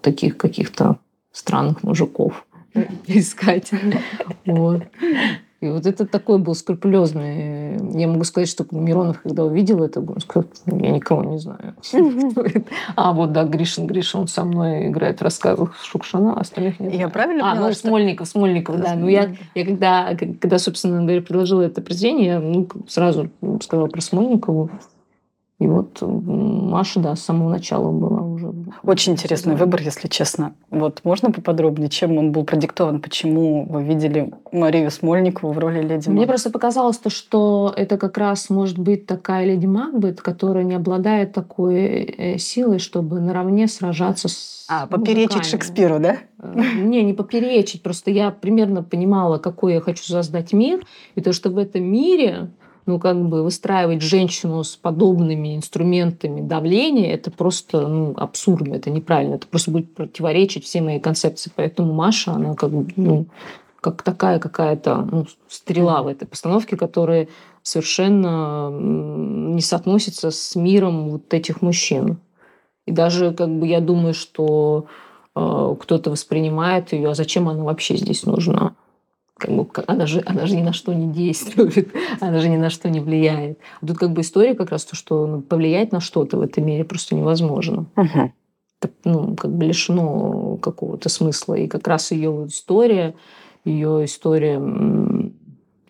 таких 0.00 0.36
каких-то 0.36 0.96
странных 1.32 1.82
мужиков 1.82 2.44
искать. 3.06 3.70
Вот. 4.46 4.82
И 5.62 5.68
вот 5.68 5.86
это 5.86 6.06
такой 6.06 6.38
был 6.38 6.56
скрупулезный. 6.56 7.76
Я 7.96 8.08
могу 8.08 8.24
сказать, 8.24 8.48
что 8.48 8.66
Миронов, 8.72 9.20
когда 9.22 9.44
увидел 9.44 9.84
это, 9.84 10.00
он 10.00 10.20
сказал, 10.20 10.50
я 10.66 10.90
никого 10.90 11.22
не 11.22 11.38
знаю. 11.38 11.76
А 12.96 13.12
вот, 13.12 13.32
да, 13.32 13.44
Гришин, 13.44 13.86
Гришин, 13.86 14.22
он 14.22 14.28
со 14.28 14.44
мной 14.44 14.88
играет 14.88 15.20
в 15.20 15.22
рассказах 15.22 15.76
Шукшина, 15.84 16.34
остальных 16.34 16.80
нет. 16.80 16.94
Я 16.94 17.08
правильно 17.08 17.52
А, 17.52 17.54
ну, 17.54 17.72
Смольников, 17.72 18.26
Смольников, 18.26 18.80
да. 18.80 18.96
Ну, 18.96 19.06
я, 19.06 19.36
я 19.54 19.64
когда, 19.64 20.16
когда, 20.16 20.58
собственно 20.58 21.00
говоря, 21.00 21.22
предложила 21.22 21.62
это 21.62 21.80
произведение, 21.80 22.26
я 22.26 22.40
ну, 22.40 22.66
сразу 22.88 23.30
сказала 23.60 23.86
про 23.86 24.00
Смольникову. 24.00 24.68
И 25.62 25.66
вот 25.68 25.98
Маша, 26.02 26.98
да, 26.98 27.14
с 27.14 27.22
самого 27.22 27.48
начала 27.48 27.92
была 27.92 28.20
уже. 28.20 28.52
Очень 28.82 29.12
интересный 29.12 29.54
выбор, 29.54 29.80
если 29.80 30.08
честно. 30.08 30.54
Вот 30.70 31.02
можно 31.04 31.30
поподробнее, 31.30 31.88
чем 31.88 32.18
он 32.18 32.32
был 32.32 32.44
продиктован, 32.44 33.00
почему 33.00 33.64
вы 33.64 33.84
видели 33.84 34.32
Марию 34.50 34.90
Смольникову 34.90 35.52
в 35.52 35.58
роли 35.58 35.80
леди 35.80 36.08
Мне 36.08 36.26
просто 36.26 36.50
показалось 36.50 36.98
то, 36.98 37.10
что 37.10 37.72
это 37.76 37.96
как 37.96 38.18
раз 38.18 38.50
может 38.50 38.76
быть 38.76 39.06
такая 39.06 39.46
леди 39.46 39.66
Макбет, 39.66 40.20
которая 40.20 40.64
не 40.64 40.74
обладает 40.74 41.32
такой 41.32 41.76
э, 41.76 42.38
силой, 42.38 42.80
чтобы 42.80 43.20
наравне 43.20 43.68
сражаться 43.68 44.26
с 44.28 44.66
А, 44.68 44.88
поперечить 44.88 45.36
мужиками. 45.36 45.50
Шекспиру, 45.50 46.00
да? 46.00 46.16
Э, 46.38 46.60
Не, 46.82 47.04
не 47.04 47.12
поперечить. 47.12 47.84
Просто 47.84 48.10
я 48.10 48.32
примерно 48.32 48.82
понимала, 48.82 49.38
какой 49.38 49.74
я 49.74 49.80
хочу 49.80 50.02
создать 50.02 50.52
мир. 50.52 50.84
И 51.14 51.20
то, 51.20 51.32
что 51.32 51.50
в 51.50 51.58
этом 51.58 51.84
мире 51.84 52.50
ну, 52.86 52.98
как 52.98 53.16
бы 53.28 53.42
выстраивать 53.42 54.02
женщину 54.02 54.64
с 54.64 54.76
подобными 54.76 55.56
инструментами 55.56 56.40
давления, 56.40 57.14
это 57.14 57.30
просто 57.30 57.86
ну, 57.86 58.14
абсурдно, 58.16 58.74
это 58.74 58.90
неправильно. 58.90 59.34
Это 59.34 59.46
просто 59.46 59.70
будет 59.70 59.94
противоречить 59.94 60.64
всей 60.64 60.80
моей 60.80 61.00
концепции. 61.00 61.52
Поэтому 61.54 61.92
Маша, 61.92 62.32
она 62.32 62.54
как 62.54 62.70
бы, 62.70 62.92
ну, 62.96 63.26
как 63.80 64.02
такая 64.02 64.38
какая-то 64.38 64.96
ну, 65.10 65.26
стрела 65.48 66.02
в 66.02 66.08
этой 66.08 66.26
постановке, 66.26 66.76
которая 66.76 67.28
совершенно 67.62 68.70
не 68.72 69.60
соотносится 69.60 70.30
с 70.30 70.56
миром 70.56 71.10
вот 71.10 71.32
этих 71.32 71.62
мужчин. 71.62 72.18
И 72.86 72.92
даже 72.92 73.32
как 73.32 73.48
бы 73.48 73.66
я 73.66 73.80
думаю, 73.80 74.14
что 74.14 74.86
э, 75.36 75.76
кто-то 75.80 76.10
воспринимает 76.10 76.92
ее, 76.92 77.10
а 77.10 77.14
зачем 77.14 77.48
она 77.48 77.62
вообще 77.62 77.96
здесь 77.96 78.24
нужна? 78.24 78.74
Как 79.42 79.50
бы, 79.50 79.66
она, 79.88 80.06
же, 80.06 80.22
она 80.24 80.46
же 80.46 80.54
ни 80.54 80.62
на 80.62 80.72
что 80.72 80.94
не 80.94 81.08
действует, 81.08 81.92
она 82.20 82.38
же 82.38 82.48
ни 82.48 82.56
на 82.56 82.70
что 82.70 82.88
не 82.88 83.00
влияет. 83.00 83.58
А 83.80 83.86
тут 83.86 83.98
как 83.98 84.12
бы 84.12 84.20
история 84.20 84.54
как 84.54 84.70
раз 84.70 84.84
то, 84.84 84.94
что 84.94 85.26
ну, 85.26 85.40
повлиять 85.40 85.90
на 85.90 85.98
что-то 85.98 86.36
в 86.36 86.42
этом 86.42 86.64
мире 86.64 86.84
просто 86.84 87.16
невозможно. 87.16 87.86
Мгм. 87.96 88.32
Это, 88.80 88.92
ну, 89.04 89.34
как 89.34 89.52
бы 89.52 89.64
лишено 89.64 90.58
какого-то 90.58 91.08
смысла. 91.08 91.54
И 91.54 91.66
как 91.66 91.88
раз 91.88 92.12
ее 92.12 92.46
история, 92.46 93.16
ее 93.64 94.04
история, 94.04 94.60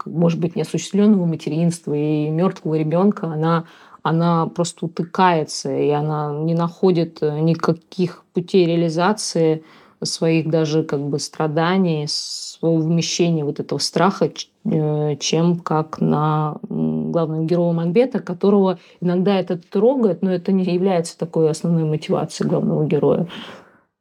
может 0.06 0.40
быть, 0.40 0.56
неосуществленного 0.56 1.26
материнства 1.26 1.92
и 1.92 2.30
мертвого 2.30 2.76
ребенка, 2.76 3.26
она, 3.26 3.66
она 4.02 4.46
просто 4.46 4.86
утыкается, 4.86 5.76
и 5.76 5.90
она 5.90 6.32
не 6.32 6.54
находит 6.54 7.18
э, 7.20 7.38
никаких 7.40 8.24
путей 8.32 8.64
реализации 8.64 9.62
своих 10.04 10.50
даже 10.50 10.82
как 10.82 11.00
бы 11.00 11.18
страданий, 11.18 12.06
своего 12.08 12.78
вмещения 12.78 13.44
вот 13.44 13.60
этого 13.60 13.78
страха, 13.78 14.30
э, 14.64 15.16
чем 15.16 15.58
как 15.60 16.00
на 16.00 16.56
главного 16.68 17.44
героя 17.44 17.72
Макбета, 17.72 18.20
которого 18.20 18.78
иногда 19.00 19.38
это 19.38 19.58
трогает, 19.58 20.22
но 20.22 20.32
это 20.32 20.52
не 20.52 20.64
является 20.64 21.18
такой 21.18 21.50
основной 21.50 21.84
мотивацией 21.84 22.48
главного 22.48 22.86
героя. 22.86 23.26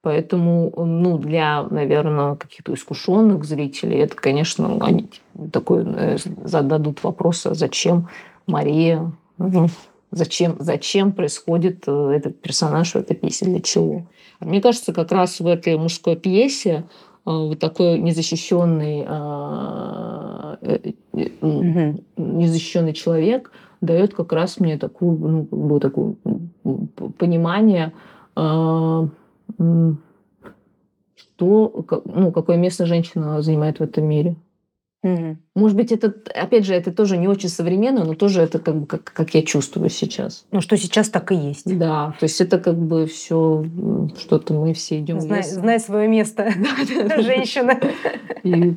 Поэтому, 0.04 0.74
ну, 0.76 1.20
для, 1.20 1.64
наверное, 1.70 2.36
каких-то 2.36 2.74
искушенных 2.74 3.46
зрителей, 3.46 4.00
это, 4.00 4.16
конечно, 4.16 4.78
они 4.82 5.10
такой 5.52 5.84
э, 5.86 6.18
зададут 6.44 7.04
вопрос, 7.04 7.46
а 7.46 7.54
зачем 7.54 8.10
Мария, 8.48 9.12
ну, 9.38 9.68
зачем, 10.12 10.56
зачем 10.60 11.12
происходит 11.14 11.84
э, 11.88 12.12
этот 12.16 12.42
персонаж 12.42 12.92
в 12.94 12.96
этой 12.98 13.16
пьесе, 13.16 13.46
для 13.46 13.62
чего? 13.62 14.08
Мне 14.40 14.62
кажется, 14.62 14.94
как 14.94 15.12
раз 15.12 15.40
в 15.40 15.48
этой 15.48 15.78
мужской 15.78 16.16
пьесе 16.16 16.72
э, 16.72 16.84
вот 17.26 17.60
такой 17.60 18.00
незащищенный, 18.00 19.06
Мгм. 21.42 22.04
незащищенный 22.18 22.94
человек 22.94 23.52
дает 23.82 24.14
как 24.14 24.32
раз 24.32 24.60
мне 24.60 24.78
такую, 24.78 25.48
ну, 25.52 25.80
как 25.80 25.98
бы 25.98 26.16
п- 26.96 27.10
понимание, 27.18 27.94
а, 28.36 29.08
что, 31.16 31.86
ну, 32.06 32.32
какое 32.32 32.58
место 32.58 32.86
женщина 32.86 33.42
занимает 33.42 33.80
в 33.80 33.84
этом 33.84 34.06
мире. 34.06 34.36
Мгм. 35.04 35.40
Может 35.56 35.76
быть, 35.78 35.92
это, 35.92 36.14
опять 36.36 36.66
же, 36.66 36.76
это 36.76 36.92
тоже 36.92 37.18
не 37.18 37.28
очень 37.28 37.50
современно, 37.50 38.06
но 38.06 38.14
тоже 38.14 38.42
это 38.42 38.60
как, 38.60 38.76
бы 38.82 38.86
как, 38.86 39.04
как 39.04 39.34
я 39.34 39.42
чувствую 39.42 39.90
сейчас. 39.90 40.46
Ну, 40.52 40.62
что 40.62 40.78
сейчас 40.78 41.10
так 41.10 41.32
и 41.32 41.36
есть. 41.36 41.78
Да, 41.78 42.16
то 42.20 42.26
есть 42.26 42.40
это 42.40 42.60
как 42.60 42.78
бы 42.78 43.08
все 43.08 43.66
что-то 44.20 44.54
мы 44.54 44.74
все 44.74 45.00
идем 45.00 45.20
Знай, 45.20 45.44
знай 45.44 45.80
свое 45.80 46.08
место, 46.08 46.52
женщина. 47.18 47.80
И 48.44 48.76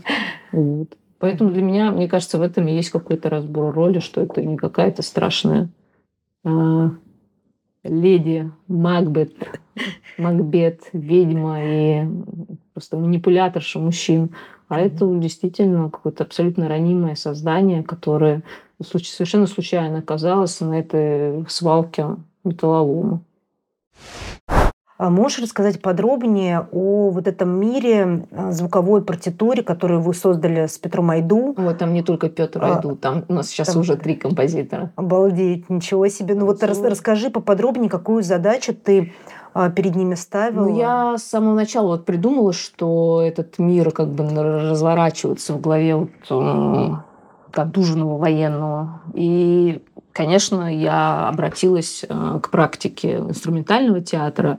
вот. 0.52 0.96
Поэтому 1.18 1.50
для 1.50 1.62
меня, 1.62 1.90
мне 1.90 2.08
кажется, 2.08 2.38
в 2.38 2.42
этом 2.42 2.68
и 2.68 2.74
есть 2.74 2.90
какой-то 2.90 3.30
разбор 3.30 3.74
роли, 3.74 3.98
что 3.98 4.22
это 4.22 4.42
не 4.42 4.56
какая-то 4.56 5.02
страшная 5.02 5.68
а, 6.42 6.90
леди 7.82 8.50
Макбет, 8.66 9.34
Макбет, 10.18 10.82
ведьма 10.92 11.62
и 11.62 12.06
просто 12.72 12.96
манипуляторша 12.96 13.78
мужчин, 13.78 14.34
а 14.74 14.80
это 14.80 15.06
действительно 15.16 15.90
какое-то 15.90 16.24
абсолютно 16.24 16.68
ранимое 16.68 17.14
создание, 17.14 17.82
которое 17.82 18.42
совершенно 18.82 19.46
случайно 19.46 19.98
оказалось 19.98 20.60
на 20.60 20.78
этой 20.78 21.44
свалке 21.48 22.16
металлолома. 22.44 23.20
А 24.96 25.10
можешь 25.10 25.40
рассказать 25.40 25.82
подробнее 25.82 26.68
о 26.70 27.10
вот 27.10 27.26
этом 27.26 27.50
мире 27.50 28.26
а, 28.30 28.52
звуковой 28.52 29.02
партитуре, 29.04 29.64
которую 29.64 30.00
вы 30.00 30.14
создали 30.14 30.66
с 30.66 30.78
Петром 30.78 31.10
Айду? 31.10 31.52
Вот 31.56 31.78
там 31.78 31.92
не 31.92 32.02
только 32.04 32.28
Петр 32.28 32.62
А, 32.62 32.76
Айду, 32.76 32.94
там 32.94 33.24
у 33.28 33.32
нас 33.34 33.48
сейчас 33.48 33.72
там- 33.72 33.80
уже 33.80 33.96
три 33.96 34.14
композитора. 34.14 34.92
Обалдеть, 34.94 35.68
ничего 35.68 36.06
себе. 36.06 36.36
Ну 36.36 36.46
вот 36.46 36.62
рас- 36.62 36.80
расскажи 36.80 37.28
поподробнее, 37.30 37.90
какую 37.90 38.22
задачу 38.22 38.72
ты 38.72 39.12
а, 39.42 39.43
перед 39.74 39.94
ними 39.94 40.14
ставила. 40.14 40.64
Ну, 40.68 40.76
я 40.76 41.16
с 41.16 41.22
самого 41.24 41.54
начала 41.54 41.88
вот 41.88 42.04
придумала, 42.04 42.52
что 42.52 43.22
этот 43.24 43.58
мир 43.58 43.90
как 43.92 44.08
бы 44.08 44.24
разворачивается 44.70 45.52
в 45.54 45.60
голове 45.60 45.96
вот, 45.96 46.10
м, 46.30 47.02
отдуженного 47.52 48.18
военного. 48.18 49.00
И, 49.14 49.80
конечно, 50.12 50.74
я 50.74 51.28
обратилась 51.28 52.04
э, 52.08 52.40
к 52.42 52.50
практике 52.50 53.18
инструментального 53.18 54.00
театра. 54.00 54.58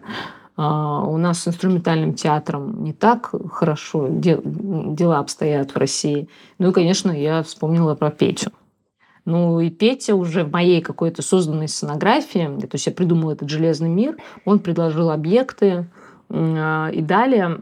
А, 0.58 1.04
У 1.04 1.18
нас 1.18 1.40
с 1.40 1.48
инструментальным 1.50 2.14
театром 2.14 2.82
не 2.84 2.94
так 2.94 3.32
хорошо 3.52 4.08
де- 4.10 4.40
дела 4.44 5.20
обстоят 5.20 5.72
в 5.72 5.78
России. 5.78 6.30
Ну 6.60 6.70
и, 6.70 6.72
конечно, 6.72 7.12
я 7.12 7.44
вспомнила 7.44 7.96
про 7.96 8.10
Петю. 8.12 8.52
Ну 9.26 9.60
и 9.60 9.72
Петя 9.72 10.16
уже 10.16 10.44
в 10.44 10.52
моей 10.52 10.82
какой-то 10.82 11.24
созданной 11.24 11.68
сценографии, 11.68 12.48
то 12.62 12.70
есть 12.74 12.86
я 12.86 12.94
придумала 12.94 13.32
этот 13.32 13.50
железный 13.50 13.90
мир, 13.90 14.18
он 14.46 14.60
предложил 14.60 15.10
объекты. 15.10 15.88
а, 16.30 16.90
И 16.90 17.02
далее, 17.02 17.62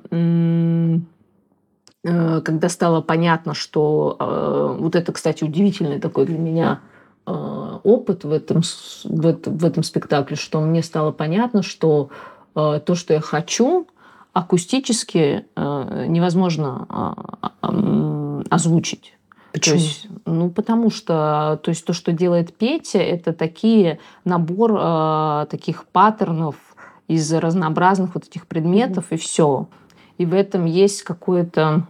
э, 2.04 2.42
когда 2.42 2.70
стало 2.70 3.02
понятно, 3.02 3.54
что 3.54 4.18
э, 4.20 4.78
вот 4.82 4.96
это, 4.96 5.14
кстати, 5.14 5.46
удивительный 5.46 6.02
такой 6.02 6.26
для 6.26 6.38
меня 6.38 6.82
э, 7.26 7.32
опыт 7.32 8.26
в 8.26 8.32
этом, 8.34 8.62
в 9.06 9.26
этом, 9.26 9.58
в 9.58 9.64
этом 9.64 9.84
спектакле, 9.84 10.36
что 10.36 10.60
мне 10.60 10.84
стало 10.84 11.12
понятно, 11.12 11.64
что 11.64 12.10
то, 12.54 12.94
что 12.94 13.16
я 13.16 13.20
хочу, 13.20 13.88
акустически 14.32 15.48
невозможно 15.56 16.86
а, 16.88 17.50
а, 17.62 18.42
озвучить. 18.52 19.16
Почему? 19.54 19.78
То 19.78 19.82
есть, 19.84 20.08
ну, 20.26 20.50
потому 20.50 20.90
что 20.90 21.60
то, 21.64 21.70
есть, 21.70 21.86
то, 21.86 21.94
что 21.94 22.12
делает 22.12 22.56
Петя, 22.56 23.00
это 23.00 23.34
такие 23.34 24.00
набор 24.24 24.74
э, 24.76 25.46
таких 25.50 25.86
паттернов 25.86 26.56
из 27.08 27.32
разнообразных 27.34 28.16
вот 28.16 28.26
этих 28.26 28.48
предметов, 28.48 29.12
и 29.12 29.18
все. 29.18 29.68
И 30.18 30.26
в 30.26 30.34
этом 30.34 30.66
есть 30.66 31.04
какое-то 31.04 31.88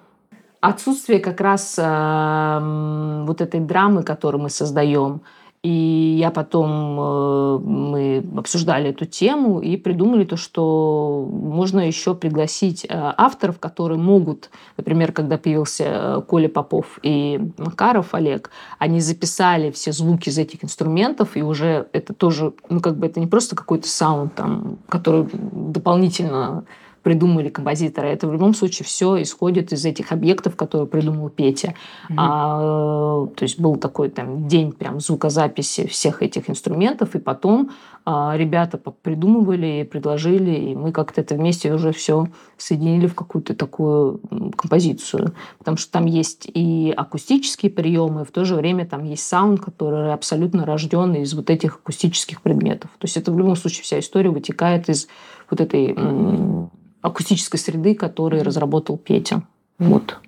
отсутствие 0.61 1.19
как 1.19 1.41
раз 1.41 1.75
э, 1.77 3.23
вот 3.25 3.41
этой 3.41 3.59
драмы, 3.59 4.03
которую 4.03 4.43
мы 4.43 4.49
создаем. 4.49 5.21
И 5.63 6.17
я 6.19 6.29
потом, 6.29 6.99
э, 6.99 7.57
мы 7.59 8.25
обсуждали 8.37 8.89
эту 8.89 9.05
тему 9.05 9.61
и 9.61 9.77
придумали 9.77 10.25
то, 10.25 10.35
что 10.35 11.25
можно 11.31 11.79
еще 11.79 12.15
пригласить 12.15 12.83
э, 12.83 12.89
авторов, 12.91 13.59
которые 13.59 13.97
могут, 13.97 14.49
например, 14.75 15.13
когда 15.13 15.37
появился 15.37 15.83
э, 15.85 16.21
Коля 16.27 16.49
Попов 16.49 16.99
и 17.01 17.39
Макаров 17.57 18.13
Олег, 18.13 18.51
они 18.77 18.99
записали 18.99 19.71
все 19.71 19.93
звуки 19.93 20.27
из 20.27 20.37
этих 20.37 20.65
инструментов, 20.65 21.37
и 21.37 21.41
уже 21.41 21.87
это 21.93 22.13
тоже, 22.13 22.51
ну 22.67 22.81
как 22.81 22.97
бы 22.97 23.07
это 23.07 23.21
не 23.21 23.27
просто 23.27 23.55
какой-то 23.55 23.87
саунд, 23.87 24.35
там, 24.35 24.79
который 24.89 25.29
дополнительно 25.31 26.65
придумали 27.03 27.49
композиторы. 27.49 28.07
Это 28.07 28.27
в 28.27 28.33
любом 28.33 28.53
случае 28.53 28.85
все 28.85 29.21
исходит 29.21 29.73
из 29.73 29.85
этих 29.85 30.11
объектов, 30.11 30.55
которые 30.55 30.87
придумал 30.87 31.29
Петя. 31.29 31.75
А, 32.15 33.25
э, 33.27 33.35
то 33.35 33.43
есть 33.43 33.59
был 33.59 33.75
такой 33.75 34.09
там 34.09 34.47
день 34.47 34.71
прям 34.71 34.99
звукозаписи 34.99 35.85
всех 35.87 36.23
этих 36.23 36.49
инструментов, 36.49 37.15
и 37.15 37.19
потом 37.19 37.71
а, 38.05 38.35
ребята 38.37 38.77
придумывали, 38.77 39.87
предложили, 39.89 40.51
и 40.51 40.75
мы 40.75 40.91
как-то 40.91 41.21
это 41.21 41.35
вместе 41.35 41.73
уже 41.73 41.91
все 41.91 42.27
соединили 42.57 43.07
в 43.07 43.15
какую-то 43.15 43.53
такую 43.53 44.21
композицию. 44.55 45.33
Потому 45.57 45.77
что 45.77 45.91
там 45.91 46.05
есть 46.05 46.49
и 46.53 46.93
акустические 46.95 47.71
приемы, 47.71 48.21
и 48.21 48.25
в 48.25 48.31
то 48.31 48.45
же 48.45 48.55
время 48.55 48.85
там 48.85 49.03
есть 49.03 49.27
саунд, 49.27 49.59
который 49.59 50.13
абсолютно 50.13 50.65
рожден 50.65 51.13
из 51.15 51.33
вот 51.33 51.49
этих 51.49 51.75
акустических 51.75 52.41
предметов. 52.41 52.91
То 52.97 53.05
есть 53.05 53.17
это 53.17 53.31
в 53.31 53.37
любом 53.37 53.57
случае 53.57 53.83
вся 53.83 53.99
история 53.99 54.29
вытекает 54.29 54.87
из 54.89 55.07
вот 55.49 55.59
этой 55.59 55.93
акустической 57.03 57.59
среды, 57.59 57.93
которую 57.93 58.43
разработал 58.43 58.97
Петя. 58.97 59.43
Вот. 59.77 60.19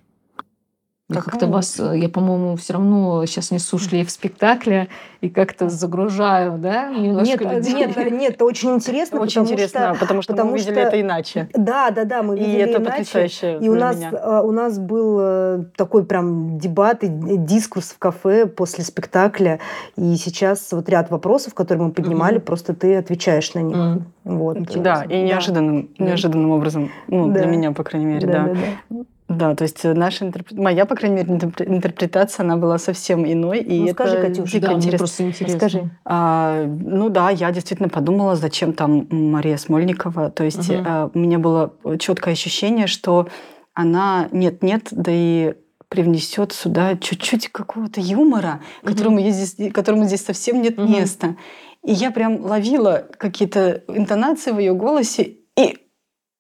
Я 1.08 1.22
как-то 1.22 1.46
вас, 1.46 1.80
э, 1.80 2.00
я, 2.00 2.10
по-моему, 2.10 2.56
все 2.56 2.74
равно 2.74 3.24
сейчас 3.28 3.52
несу 3.52 3.78
шлейф 3.78 4.10
спектакля 4.10 4.88
и 5.22 5.30
как-то 5.30 5.70
загружаю, 5.70 6.58
да, 6.58 6.90
немножко 6.90 7.44
нет, 7.44 7.54
людей. 7.54 7.74
Нет, 7.76 8.12
нет, 8.12 8.34
это 8.34 8.46
очень 8.46 8.72
интересно. 8.72 9.20
Очень 9.20 9.42
потому 9.42 9.54
интересно, 9.54 9.90
что, 9.94 10.00
потому 10.00 10.22
что 10.24 10.34
потому 10.34 10.52
мы 10.52 10.58
видели 10.58 10.74
что, 10.74 10.82
это 10.82 11.00
иначе. 11.00 11.48
Да, 11.54 11.92
да, 11.92 12.06
да, 12.06 12.24
мы 12.24 12.40
видели 12.40 12.56
и 12.56 12.58
это 12.58 12.82
иначе. 12.82 12.90
потрясающе 12.90 13.60
И 13.62 13.70
у 13.70 13.76
нас, 13.76 13.98
меня. 13.98 14.12
Э, 14.14 14.42
у 14.42 14.52
нас 14.52 14.80
был 14.80 15.18
э, 15.22 15.66
такой 15.78 16.06
прям 16.06 16.58
дебат 16.58 17.04
и 17.04 17.08
дискурс 17.08 17.92
в 17.92 18.00
кафе 18.00 18.48
после 18.48 18.84
спектакля. 18.84 19.60
И 19.98 20.16
сейчас 20.16 20.72
вот 20.72 20.90
ряд 20.90 21.12
вопросов, 21.12 21.54
которые 21.54 21.86
мы 21.86 21.92
поднимали, 21.92 22.38
mm-hmm. 22.38 22.46
просто 22.46 22.74
ты 22.74 22.96
отвечаешь 22.96 23.54
на 23.54 23.60
них. 23.60 23.78
Mm-hmm. 23.78 24.02
Вот. 24.24 24.58
Да, 24.82 25.04
и 25.04 25.22
неожиданным, 25.22 25.88
да. 26.00 26.06
неожиданным 26.06 26.50
образом, 26.50 26.90
ну, 27.10 27.28
да. 27.28 27.42
для 27.42 27.46
меня, 27.46 27.74
по 27.74 27.84
крайней 27.84 28.08
мере, 28.08 28.26
да. 28.26 28.34
да. 28.34 28.54
да, 28.54 28.60
да. 28.90 29.06
Да, 29.28 29.56
то 29.56 29.64
есть 29.64 29.84
э, 29.84 29.94
наша 29.94 30.26
интерп... 30.26 30.52
моя, 30.52 30.86
по 30.86 30.96
крайней 30.96 31.24
мере, 31.24 31.52
интерпретация, 31.66 32.44
она 32.44 32.58
была 32.58 32.78
совсем 32.78 33.26
иной. 33.26 33.60
И 33.60 33.80
ну, 33.80 33.86
это 33.88 33.94
скажи, 33.94 34.22
Катюша, 34.22 34.52
дико 34.52 34.68
да, 34.68 34.74
интересно. 34.74 34.98
просто 35.00 35.24
интересно. 35.24 35.58
Скажи. 35.58 35.90
А, 36.06 36.66
ну 36.66 37.10
да, 37.10 37.32
я 37.32 37.52
действительно 37.52 37.90
подумала, 37.90 38.36
зачем 38.36 38.74
там 38.74 39.08
Мария 39.10 39.58
Смольникова. 39.58 40.30
То 40.30 40.44
есть 40.44 40.70
угу. 40.70 40.84
а, 40.86 41.10
у 41.12 41.18
меня 41.18 41.40
было 41.40 41.74
четкое 41.98 42.34
ощущение, 42.34 42.86
что 42.86 43.28
она 43.74 44.30
нет-нет, 44.32 44.90
да 44.92 45.12
и 45.12 45.56
привнесет 45.90 46.52
сюда 46.52 46.96
чуть-чуть 46.96 47.50
какого-то 47.50 48.02
юмора, 48.02 48.62
угу. 48.84 48.92
которому, 48.92 49.20
здесь, 49.22 49.74
которому 49.74 50.06
здесь 50.06 50.24
совсем 50.24 50.62
нет 50.62 50.78
угу. 50.78 50.88
места. 50.88 51.36
И 51.84 51.94
я 51.94 52.12
прям 52.12 52.42
ловила 52.46 53.08
какие-то 53.18 53.84
интонации 53.88 54.52
в 54.52 54.60
ее 54.60 54.74
голосе, 54.74 55.38
и, 55.58 55.78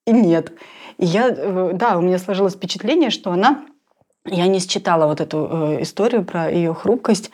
и 0.05 0.11
нет. 0.11 0.53
И 0.97 1.05
я, 1.05 1.29
э, 1.29 1.71
да, 1.73 1.97
у 1.97 2.01
меня 2.01 2.17
сложилось 2.19 2.55
впечатление, 2.55 3.09
что 3.09 3.31
она 3.31 3.65
я 4.25 4.47
не 4.47 4.59
считала 4.59 5.05
вот 5.05 5.21
эту 5.21 5.47
э, 5.49 5.81
историю 5.83 6.25
про 6.25 6.49
ее 6.49 6.73
хрупкость. 6.73 7.31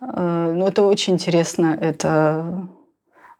Э, 0.00 0.52
но 0.54 0.68
это 0.68 0.82
очень 0.82 1.14
интересно, 1.14 1.76
это, 1.80 2.68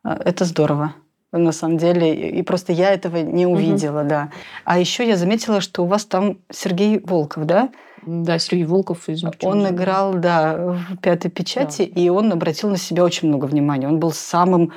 это 0.03 0.45
здорово 0.45 0.95
на 1.33 1.53
самом 1.53 1.79
деле. 1.79 2.31
И 2.31 2.43
просто 2.43 2.73
я 2.73 2.91
этого 2.91 3.19
не 3.19 3.47
увидела, 3.47 4.01
угу. 4.01 4.09
да. 4.09 4.31
А 4.65 4.79
еще 4.79 5.07
я 5.07 5.17
заметила, 5.17 5.61
что 5.61 5.83
у 5.83 5.87
вас 5.87 6.05
там 6.05 6.39
Сергей 6.51 7.01
Волков, 7.01 7.45
да? 7.45 7.71
Да, 8.07 8.39
Сергей 8.39 8.67
Волков 8.67 9.09
из 9.09 9.25
Он 9.43 9.67
играл, 9.69 10.15
да, 10.15 10.57
в 10.57 10.99
«Пятой 10.99 11.31
печати», 11.31 11.91
да. 11.93 12.01
и 12.01 12.09
он 12.11 12.33
обратил 12.33 12.69
на 12.69 12.77
себя 12.77 13.03
очень 13.03 13.29
много 13.29 13.47
внимания. 13.47 13.89
Он 13.89 13.99
был 13.99 14.13
самым 14.13 14.73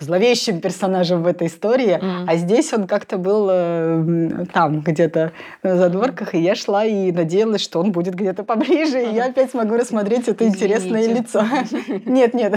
зловещим 0.00 0.60
персонажем 0.60 1.22
в 1.22 1.26
этой 1.26 1.46
истории, 1.46 1.98
mm. 2.02 2.24
а 2.26 2.36
здесь 2.36 2.72
он 2.72 2.86
как-то 2.86 3.18
был 3.18 3.48
э, 3.50 4.46
там 4.52 4.80
где-то 4.80 5.32
на 5.62 5.76
задворках, 5.76 6.34
и 6.34 6.40
я 6.40 6.54
шла 6.54 6.84
и 6.84 7.12
надеялась, 7.12 7.60
что 7.60 7.80
он 7.80 7.92
будет 7.92 8.14
где-то 8.14 8.42
поближе, 8.42 8.98
mm. 8.98 9.12
и 9.12 9.14
я 9.14 9.26
опять 9.26 9.50
смогу 9.50 9.76
рассмотреть 9.76 10.28
это 10.28 10.48
Извините. 10.48 10.64
интересное 10.64 11.08
лицо. 11.08 11.44
Нет, 12.06 12.34
нет, 12.34 12.54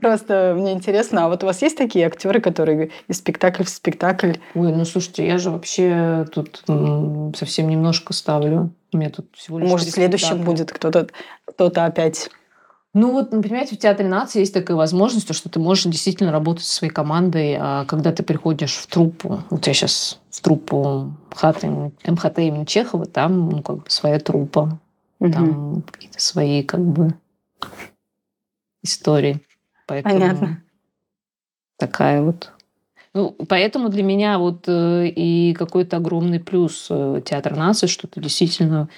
просто 0.00 0.54
мне 0.56 0.72
интересно, 0.72 1.26
а 1.26 1.28
вот 1.28 1.42
у 1.42 1.46
вас 1.46 1.62
есть 1.62 1.76
такие 1.76 2.06
актеры, 2.06 2.40
которые 2.40 2.90
из 3.08 3.18
спектакля 3.18 3.64
в 3.64 3.68
спектакль? 3.68 4.32
Ой, 4.54 4.72
ну 4.72 4.84
слушайте, 4.84 5.26
я 5.26 5.38
же 5.38 5.50
вообще 5.50 6.26
тут 6.32 6.64
совсем 7.36 7.68
немножко 7.68 8.12
ставлю. 8.12 8.70
У 8.92 8.96
меня 8.96 9.10
тут 9.10 9.26
всего 9.34 9.58
лишь 9.58 9.68
Может, 9.68 9.88
в 9.88 9.92
следующем 9.92 10.42
будет 10.42 10.72
кто-то 10.72 11.08
кто-то 11.46 11.84
опять 11.84 12.30
ну 12.92 13.12
вот, 13.12 13.32
ну, 13.32 13.40
понимаете, 13.40 13.76
в 13.76 13.78
Театре 13.78 14.08
нации 14.08 14.40
есть 14.40 14.52
такая 14.52 14.76
возможность, 14.76 15.32
что 15.32 15.48
ты 15.48 15.60
можешь 15.60 15.84
действительно 15.84 16.32
работать 16.32 16.64
со 16.64 16.74
своей 16.74 16.92
командой, 16.92 17.56
а 17.58 17.84
когда 17.84 18.12
ты 18.12 18.24
приходишь 18.24 18.74
в 18.74 18.86
труппу, 18.88 19.42
вот 19.48 19.66
я 19.66 19.74
сейчас 19.74 20.18
в 20.30 20.40
труппу 20.40 21.12
МХТ, 21.30 21.64
МХТ 22.08 22.38
имени 22.40 22.64
Чехова, 22.64 23.06
там 23.06 23.48
ну, 23.48 23.62
как 23.62 23.76
бы 23.76 23.84
своя 23.88 24.18
труппа, 24.18 24.80
угу. 25.20 25.32
там 25.32 25.82
какие-то 25.82 26.20
свои 26.20 26.64
как 26.64 26.80
бы 26.80 27.14
истории. 28.82 29.40
Поэтому 29.86 30.14
Понятно. 30.14 30.62
Такая 31.76 32.22
вот 32.22 32.50
ну, 33.12 33.34
поэтому 33.48 33.88
для 33.88 34.04
меня 34.04 34.38
вот 34.38 34.68
э, 34.68 35.08
и 35.08 35.52
какой-то 35.54 35.96
огромный 35.96 36.38
плюс 36.38 36.86
э, 36.90 37.20
театра 37.24 37.56
нации, 37.56 37.88
что 37.88 38.06
ты 38.06 38.20
действительно 38.20 38.88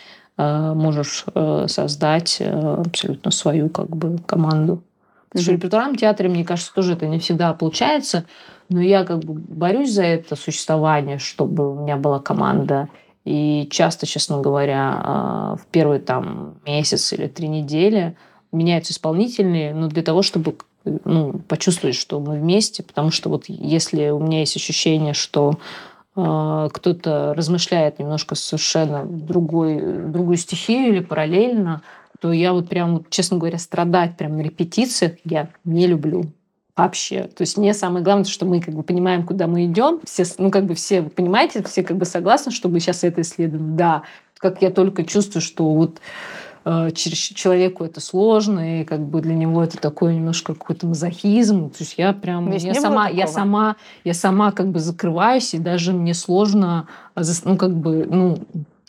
можешь 0.74 1.24
э, 1.34 1.66
создать 1.68 2.38
э, 2.40 2.76
абсолютно 2.86 3.30
свою 3.30 3.68
как 3.68 3.88
бы 3.88 4.18
команду. 4.26 4.82
Потому 5.28 5.42
что 5.42 5.52
в 5.52 5.54
репертуарном 5.54 5.96
театре, 5.96 6.28
мне 6.28 6.44
кажется, 6.44 6.74
тоже 6.74 6.94
это 6.94 7.06
не 7.06 7.18
всегда 7.18 7.52
получается, 7.54 8.24
но 8.68 8.80
я 8.80 9.04
как 9.04 9.20
бы 9.20 9.34
борюсь 9.34 9.92
за 9.92 10.04
это 10.04 10.36
существование, 10.36 11.18
чтобы 11.18 11.72
у 11.72 11.80
меня 11.80 11.96
была 11.96 12.18
команда. 12.18 12.88
И 13.24 13.68
часто, 13.70 14.06
честно 14.06 14.40
говоря, 14.40 15.56
в 15.56 15.66
первый 15.70 16.00
там 16.00 16.56
месяц 16.66 17.12
или 17.12 17.28
три 17.28 17.48
недели 17.48 18.16
меняются 18.50 18.92
исполнительные, 18.92 19.74
но 19.74 19.88
для 19.88 20.02
того, 20.02 20.22
чтобы 20.22 20.56
ну, 20.84 21.40
почувствовать, 21.48 21.96
что 21.96 22.20
мы 22.20 22.38
вместе, 22.38 22.82
потому 22.82 23.10
что 23.10 23.30
вот 23.30 23.44
если 23.48 24.10
у 24.10 24.18
меня 24.18 24.40
есть 24.40 24.56
ощущение, 24.56 25.14
что 25.14 25.58
кто-то 26.14 27.34
размышляет 27.34 27.98
немножко 27.98 28.34
совершенно 28.34 29.04
другой, 29.04 29.80
другую 29.80 30.36
стихию 30.36 30.88
или 30.88 31.00
параллельно, 31.00 31.82
то 32.20 32.32
я 32.32 32.52
вот 32.52 32.68
прям, 32.68 33.04
честно 33.10 33.38
говоря, 33.38 33.58
страдать 33.58 34.16
прям 34.16 34.36
на 34.36 34.42
репетициях 34.42 35.14
я 35.24 35.48
не 35.64 35.86
люблю 35.86 36.26
вообще. 36.76 37.24
То 37.24 37.42
есть 37.42 37.56
мне 37.56 37.74
самое 37.74 38.04
главное, 38.04 38.24
что 38.24 38.46
мы 38.46 38.60
как 38.60 38.74
бы 38.74 38.82
понимаем, 38.82 39.26
куда 39.26 39.46
мы 39.46 39.64
идем. 39.64 40.00
Все, 40.04 40.24
ну 40.38 40.50
как 40.50 40.66
бы 40.66 40.74
все, 40.74 41.00
вы 41.02 41.10
понимаете, 41.10 41.62
все 41.64 41.82
как 41.82 41.96
бы 41.96 42.04
согласны, 42.04 42.52
чтобы 42.52 42.80
сейчас 42.80 43.04
это 43.04 43.22
исследовать. 43.22 43.76
Да, 43.76 44.02
как 44.36 44.62
я 44.62 44.70
только 44.70 45.04
чувствую, 45.04 45.42
что 45.42 45.72
вот 45.72 46.00
человеку 46.64 47.84
это 47.84 48.00
сложно, 48.00 48.80
и 48.80 48.84
как 48.84 49.00
бы 49.00 49.20
для 49.20 49.34
него 49.34 49.62
это 49.62 49.78
такой 49.78 50.14
немножко 50.14 50.54
какой-то 50.54 50.86
мазохизм. 50.86 51.70
То 51.70 51.76
есть 51.80 51.94
я 51.96 52.12
прям, 52.12 52.50
я 52.52 52.74
сама, 52.74 53.08
я 53.08 53.26
сама, 53.26 53.76
я 54.04 54.14
сама 54.14 54.52
как 54.52 54.68
бы 54.70 54.78
закрываюсь, 54.78 55.54
и 55.54 55.58
даже 55.58 55.92
мне 55.92 56.14
сложно, 56.14 56.86
э, 57.16 57.22
ну 57.44 57.56
как 57.56 57.74
бы, 57.74 58.06
ну 58.08 58.38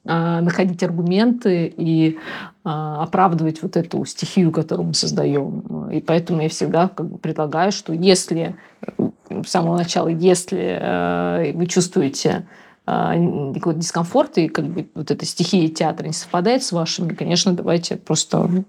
э, 0.05 0.39
находить 0.41 0.83
аргументы 0.83 1.73
и 1.75 2.19
оправдывать 2.63 3.61
вот 3.61 3.75
эту 3.75 4.05
стихию, 4.05 4.51
которую 4.51 4.87
мы 4.87 4.93
создаем. 4.93 5.89
И 5.89 5.99
поэтому 5.99 6.41
я 6.41 6.47
всегда 6.47 6.87
как 6.87 7.09
бы 7.09 7.17
предлагаю, 7.17 7.73
что 7.73 7.91
если 7.91 8.55
с 8.97 9.49
самого 9.49 9.75
начала, 9.75 10.07
если 10.07 11.51
вы 11.53 11.65
чувствуете 11.65 12.47
какой-то 12.85 13.79
дискомфорт, 13.79 14.37
и 14.37 14.47
как 14.49 14.65
бы 14.65 14.89
вот 14.93 15.09
эта 15.09 15.25
стихия 15.25 15.69
театра 15.69 16.07
не 16.07 16.13
совпадает 16.13 16.63
с 16.63 16.71
вашими, 16.71 17.13
конечно, 17.13 17.53
давайте 17.53 17.95
просто 17.95 18.65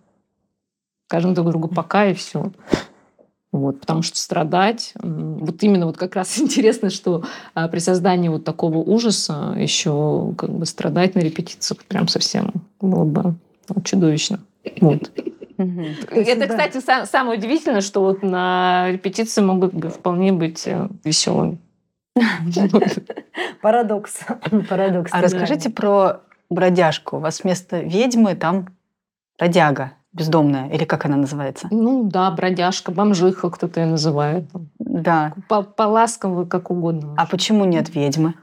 скажем 1.07 1.35
друг 1.35 1.48
другу 1.48 1.68
пока 1.68 2.07
и 2.07 2.14
все. 2.14 2.53
Вот, 3.53 3.79
потому 3.79 4.03
что 4.03 4.18
страдать, 4.18 4.94
вот 5.00 5.62
именно 5.62 5.87
вот 5.87 5.96
как 5.96 6.16
раз 6.16 6.38
интересно, 6.40 6.90
что 6.90 7.24
а, 7.55 7.68
при 7.68 7.79
создании 7.79 8.29
вот 8.29 8.44
такого 8.44 8.79
ужаса 8.79 9.55
еще 9.57 10.35
как 10.37 10.50
бы 10.50 10.66
страдать 10.66 11.14
на 11.14 11.20
репетициях 11.20 11.85
прям 11.85 12.09
совсем 12.09 12.53
было 12.81 13.05
бы 13.05 13.35
ну, 13.68 13.83
чудовищно. 13.83 14.40
Вот. 14.81 15.11
Это, 15.57 16.48
кстати, 16.48 17.07
самое 17.07 17.38
удивительное, 17.38 17.81
что 17.81 18.00
вот 18.00 18.24
на 18.24 18.90
репетиции 18.90 19.40
могут 19.40 19.72
вполне 19.94 20.33
быть 20.33 20.66
э, 20.66 20.88
веселыми. 21.05 21.59
Парадокс. 23.62 24.20
Парадокс. 24.68 25.11
А 25.12 25.20
расскажите 25.20 25.70
про 25.70 26.20
бродяжку. 26.50 27.16
У 27.16 27.20
вас 27.20 27.42
вместо 27.42 27.81
ведьмы 27.81 28.35
там 28.35 28.68
бродяга 29.38 29.92
бездомная, 30.12 30.68
или 30.68 30.85
как 30.85 31.05
она 31.07 31.16
называется? 31.16 31.66
Ну 31.70 32.05
да, 32.05 32.31
бродяжка, 32.31 32.92
бомжиха 32.92 33.50
кто-то 33.50 33.81
ее 33.81 33.87
называет. 33.87 34.44
Да. 34.79 35.35
По-ласково, 35.48 36.44
как 36.44 36.70
угодно. 36.70 37.14
А 37.18 37.27
почему 37.27 37.64
нет 37.64 37.92
ведьмы? 37.94 38.35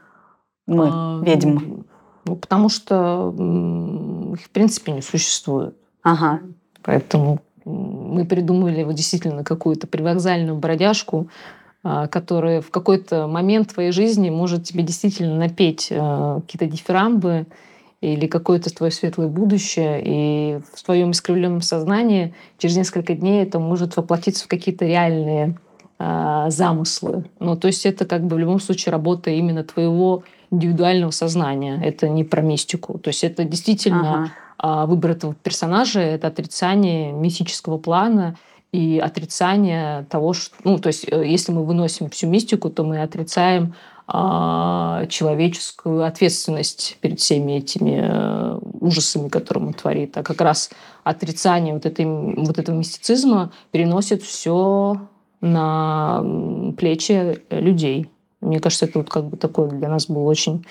Мы, 0.68 0.90
а, 0.92 1.22
ведьм. 1.24 1.84
Ну, 2.26 2.36
потому 2.36 2.70
что 2.70 3.34
их, 4.34 4.46
в 4.46 4.50
принципе, 4.52 4.92
не 4.92 5.02
существует. 5.02 5.76
Ага. 6.04 6.42
Поэтому 6.84 7.40
мы 7.64 8.26
придумали 8.26 8.84
вот 8.84 8.96
действительно 8.96 9.44
какую-то 9.44 9.88
привокзальную 9.88 10.58
бродяжку, 10.58 11.30
который 11.84 12.62
в 12.62 12.70
какой-то 12.70 13.28
момент 13.28 13.74
твоей 13.74 13.92
жизни 13.92 14.30
может 14.30 14.66
тебе 14.66 14.84
действительно 14.84 15.36
напеть 15.36 15.88
а, 15.92 16.42
какие-то 16.42 16.68
дифирамбы 16.68 17.48
или 18.02 18.28
какое-то 18.28 18.74
твое 18.74 18.92
светлое 18.92 19.28
будущее, 19.28 20.02
и 20.04 20.60
в 20.74 20.84
твоем 20.84 21.12
искривленном 21.12 21.62
сознании 21.62 22.34
через 22.58 22.76
несколько 22.76 23.14
дней 23.14 23.44
это 23.44 23.60
может 23.60 23.96
воплотиться 23.96 24.46
в 24.46 24.48
какие-то 24.48 24.86
реальные 24.86 25.60
э, 26.00 26.46
замыслы. 26.50 27.26
Ну, 27.40 27.56
то 27.56 27.68
есть 27.68 27.86
это 27.86 28.06
как 28.06 28.24
бы 28.26 28.38
в 28.38 28.40
любом 28.40 28.60
случае 28.60 28.92
работа 28.92 29.30
именно 29.30 29.64
твоего 29.64 30.24
индивидуального 30.50 31.12
сознания. 31.12 31.80
Это 31.84 32.10
не 32.10 32.24
про 32.24 32.42
мистику. 32.42 32.98
То 32.98 33.10
есть 33.10 33.24
это 33.24 33.44
действительно 33.44 34.32
Ага. 34.58 34.88
выбор 34.88 35.12
этого 35.12 35.36
персонажа, 35.36 36.00
это 36.00 36.26
отрицание 36.26 37.12
мистического 37.12 37.78
плана 37.78 38.36
и 38.72 39.00
отрицание 39.00 40.06
того, 40.10 40.34
что... 40.34 40.56
Ну, 40.64 40.80
то 40.80 40.88
есть 40.88 41.06
э, 41.12 41.28
если 41.28 41.52
мы 41.52 41.66
выносим 41.66 42.10
всю 42.10 42.28
мистику, 42.28 42.70
то 42.70 42.84
мы 42.84 43.02
отрицаем 43.02 43.76
а, 44.08 45.06
человеческую 45.08 46.04
ответственность 46.04 46.98
перед 47.02 47.20
всеми 47.20 47.54
этими 47.54 48.02
э, 48.02 48.60
ужасами, 48.80 49.30
которые 49.30 49.68
он 49.68 49.74
творит. 49.74 50.18
А 50.18 50.24
как 50.24 50.42
раз 50.42 50.70
отрицание 51.04 51.74
вот, 51.74 51.86
этой, 51.86 52.06
вот 52.06 52.58
этого 52.58 52.76
мистицизма 52.76 53.52
переносит 53.72 54.24
все 54.24 54.98
на 55.42 56.24
плечи 56.78 57.42
людей. 57.50 58.10
Мне 58.42 58.60
кажется, 58.60 58.86
это 58.86 59.00
вот 59.00 59.10
как 59.10 59.26
бы 59.26 59.38
такой 59.38 59.70
для 59.70 59.90
нас 59.90 60.08
был 60.08 60.26
очень 60.28 60.66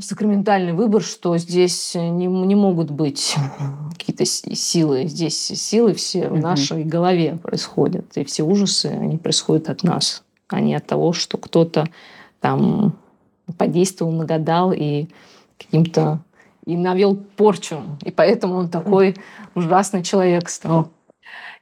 сакраментальный 0.00 0.72
выбор, 0.72 1.02
что 1.02 1.36
здесь 1.38 1.94
не, 1.94 2.26
не 2.26 2.54
могут 2.54 2.90
быть 2.90 3.36
какие-то 3.98 4.24
силы. 4.24 5.06
Здесь 5.06 5.38
силы 5.38 5.94
все 5.94 6.28
в 6.28 6.38
нашей 6.38 6.84
голове 6.84 7.38
происходят. 7.42 8.16
И 8.16 8.24
все 8.24 8.42
ужасы, 8.42 8.86
они 8.86 9.18
происходят 9.18 9.68
от 9.70 9.82
нас, 9.82 10.24
а 10.48 10.60
не 10.60 10.74
от 10.74 10.86
того, 10.86 11.12
что 11.12 11.38
кто-то 11.38 11.88
там 12.40 12.96
подействовал, 13.56 14.12
нагадал 14.12 14.72
и 14.72 15.08
каким-то 15.58 16.20
и 16.64 16.76
навел 16.76 17.16
порчу. 17.16 17.82
И 18.02 18.10
поэтому 18.10 18.54
он 18.54 18.68
такой 18.68 19.16
ужасный 19.54 20.02
человек 20.02 20.48
стал. 20.48 20.90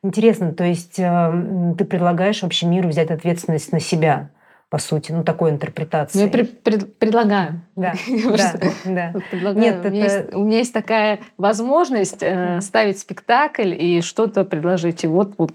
Интересно, 0.03 0.53
то 0.53 0.65
есть 0.65 0.99
э, 0.99 1.75
ты 1.77 1.85
предлагаешь 1.85 2.43
вообще 2.43 2.67
миру 2.67 2.89
взять 2.89 3.11
ответственность 3.11 3.73
на 3.73 3.81
себя, 3.81 4.31
по 4.70 4.78
сути, 4.78 5.11
ну 5.11 5.24
такой 5.24 5.50
Ну, 5.50 5.56
интерпретации. 5.56 6.20
я 6.22 6.28
пред- 6.28 6.62
пред- 6.62 6.96
предлагаю. 6.96 7.61
Да, 7.74 7.92
да, 8.37 8.52
да. 8.85 9.14
Предлагаю. 9.30 9.61
Нет, 9.61 9.85
у, 9.85 9.90
меня 9.90 10.06
это- 10.06 10.16
есть, 10.20 10.35
у 10.35 10.44
меня 10.44 10.59
есть 10.59 10.72
такая 10.72 11.18
возможность 11.37 12.22
э, 12.22 12.61
ставить 12.61 12.98
спектакль 13.00 13.74
и 13.74 14.00
что-то 14.00 14.44
предложить. 14.44 15.02
И 15.02 15.09
вот, 15.09 15.35
вот 15.38 15.52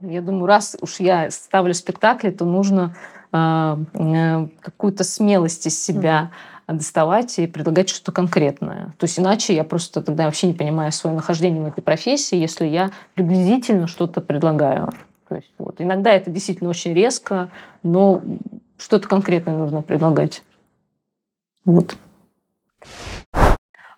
я 0.00 0.20
думаю, 0.22 0.46
раз 0.46 0.76
уж 0.80 1.00
я 1.00 1.28
ставлю 1.30 1.74
спектакль, 1.74 2.30
то 2.30 2.44
нужно 2.44 2.94
э, 3.32 3.76
э, 3.94 4.46
какую-то 4.60 5.02
смелость 5.02 5.66
из 5.66 5.82
себя 5.82 6.30
доставать 6.68 7.36
и 7.40 7.48
предлагать 7.48 7.88
что-то 7.88 8.12
конкретное. 8.12 8.94
То 8.98 9.04
есть 9.06 9.18
иначе 9.18 9.56
я 9.56 9.64
просто 9.64 10.02
тогда 10.02 10.26
вообще 10.26 10.46
не 10.46 10.54
понимаю 10.54 10.92
свое 10.92 11.16
нахождение 11.16 11.60
в 11.64 11.66
этой 11.66 11.80
профессии, 11.82 12.36
если 12.36 12.66
я 12.66 12.92
приблизительно 13.14 13.88
что-то 13.88 14.20
предлагаю. 14.20 14.90
То 15.30 15.36
есть, 15.36 15.52
вот. 15.58 15.76
Иногда 15.78 16.10
это 16.10 16.28
действительно 16.28 16.70
очень 16.70 16.92
резко, 16.92 17.50
но 17.84 18.20
что-то 18.78 19.06
конкретное 19.06 19.56
нужно 19.56 19.80
предлагать. 19.80 20.42
Вот. 21.64 21.96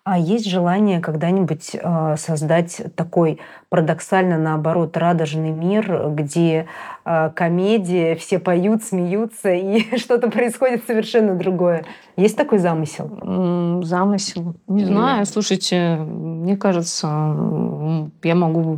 А 0.03 0.19
есть 0.19 0.47
желание 0.47 0.99
когда-нибудь 0.99 1.71
э, 1.73 2.15
создать 2.17 2.83
такой 2.95 3.39
парадоксально 3.69 4.37
наоборот 4.37 4.95
радужный 4.95 5.49
мир, 5.49 6.09
где 6.11 6.67
э, 7.03 7.31
комедия, 7.33 8.13
все 8.13 8.37
поют, 8.37 8.83
смеются 8.83 9.53
и 9.53 9.97
что-то 9.97 10.29
происходит 10.29 10.85
совершенно 10.85 11.33
другое? 11.33 11.85
Есть 12.15 12.37
такой 12.37 12.59
замысел? 12.59 13.81
Замысел. 13.83 14.53
Не 14.67 14.85
знаю, 14.85 15.25
слушайте, 15.25 15.95
мне 15.95 16.57
кажется, 16.57 17.07
я 18.21 18.35
могу 18.35 18.77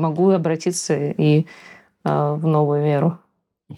могу 0.00 0.30
обратиться 0.30 0.96
и 0.96 1.46
а, 2.04 2.34
в 2.34 2.46
новую 2.46 2.82
веру. 2.82 3.18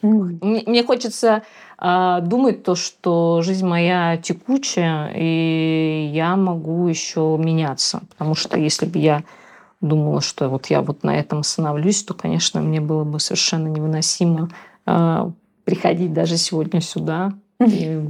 Мне 0.00 0.62
мне 0.66 0.84
хочется 0.84 1.42
а, 1.76 2.20
думать 2.20 2.62
то, 2.62 2.74
что 2.74 3.42
жизнь 3.42 3.66
моя 3.66 4.16
текучая, 4.16 5.12
и 5.14 6.10
я 6.14 6.36
могу 6.36 6.86
еще 6.88 7.36
меняться. 7.38 8.00
Потому 8.10 8.34
что 8.34 8.58
если 8.58 8.86
бы 8.86 8.98
я 8.98 9.22
думала, 9.82 10.20
что 10.20 10.48
вот 10.48 10.66
я 10.66 10.80
вот 10.80 11.02
на 11.02 11.18
этом 11.18 11.40
остановлюсь, 11.40 12.02
то, 12.04 12.14
конечно, 12.14 12.60
мне 12.62 12.80
было 12.80 13.04
бы 13.04 13.20
совершенно 13.20 13.68
невыносимо 13.68 14.48
а, 14.86 15.30
приходить 15.64 16.12
даже 16.12 16.36
сегодня 16.38 16.80
сюда 16.80 17.32
и 17.60 18.00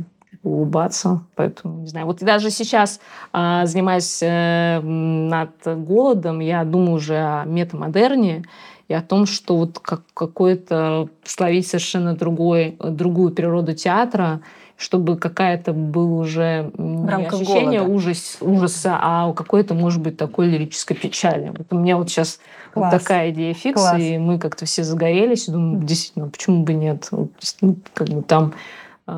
улыбаться. 0.42 1.22
Поэтому, 1.34 1.80
не 1.80 1.88
знаю. 1.88 2.06
Вот 2.06 2.18
даже 2.20 2.50
сейчас, 2.50 3.00
а, 3.32 3.66
занимаясь 3.66 4.20
э, 4.22 4.80
над 4.80 5.50
голодом, 5.64 6.40
я 6.40 6.64
думаю 6.64 6.94
уже 6.94 7.16
о 7.16 7.44
метамодерне 7.44 8.44
и 8.88 8.94
о 8.94 9.02
том, 9.02 9.26
что 9.26 9.56
вот 9.56 9.78
как 9.78 10.02
какое-то 10.14 11.08
словить 11.24 11.66
совершенно 11.66 12.14
другой, 12.14 12.76
другую 12.78 13.32
природу 13.32 13.74
театра, 13.74 14.40
чтобы 14.76 15.16
какая-то 15.16 15.72
был 15.72 16.18
уже 16.18 16.72
не 16.76 17.08
рамках 17.08 17.34
ощущение 17.34 17.80
голода. 17.80 17.94
ужас, 17.94 18.36
ужаса, 18.40 18.98
а 19.00 19.32
какой-то, 19.32 19.74
может 19.74 20.02
быть, 20.02 20.16
такой 20.16 20.48
лирической 20.48 20.96
печали. 20.96 21.52
Вот 21.56 21.68
у 21.70 21.78
меня 21.78 21.96
вот 21.96 22.10
сейчас 22.10 22.40
вот 22.74 22.82
Класс. 22.88 23.02
такая 23.02 23.30
идея 23.30 23.54
фикс, 23.54 23.80
Класс. 23.80 24.00
и 24.00 24.18
мы 24.18 24.38
как-то 24.38 24.64
все 24.64 24.82
загорелись, 24.82 25.46
и 25.48 25.52
думаю, 25.52 25.84
действительно, 25.84 26.28
почему 26.28 26.64
бы 26.64 26.74
нет? 26.74 27.06
Вот, 27.12 27.30
ну, 27.60 27.76
как 27.94 28.08
бы 28.08 28.22
там 28.22 28.54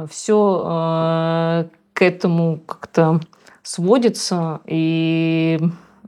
все 0.08 1.68
к 1.92 2.02
этому 2.02 2.58
как-то 2.66 3.20
сводится, 3.62 4.60
и, 4.66 5.58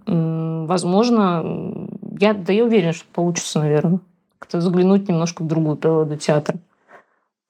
возможно, 0.07 1.89
я, 2.19 2.35
да 2.35 2.53
я 2.53 2.65
уверена, 2.65 2.93
что 2.93 3.07
получится, 3.12 3.61
наверное, 3.61 4.01
как-то 4.39 4.61
заглянуть 4.61 5.09
немножко 5.09 5.43
в 5.43 5.47
другую 5.47 5.77
природу 5.77 6.17
театра. 6.17 6.59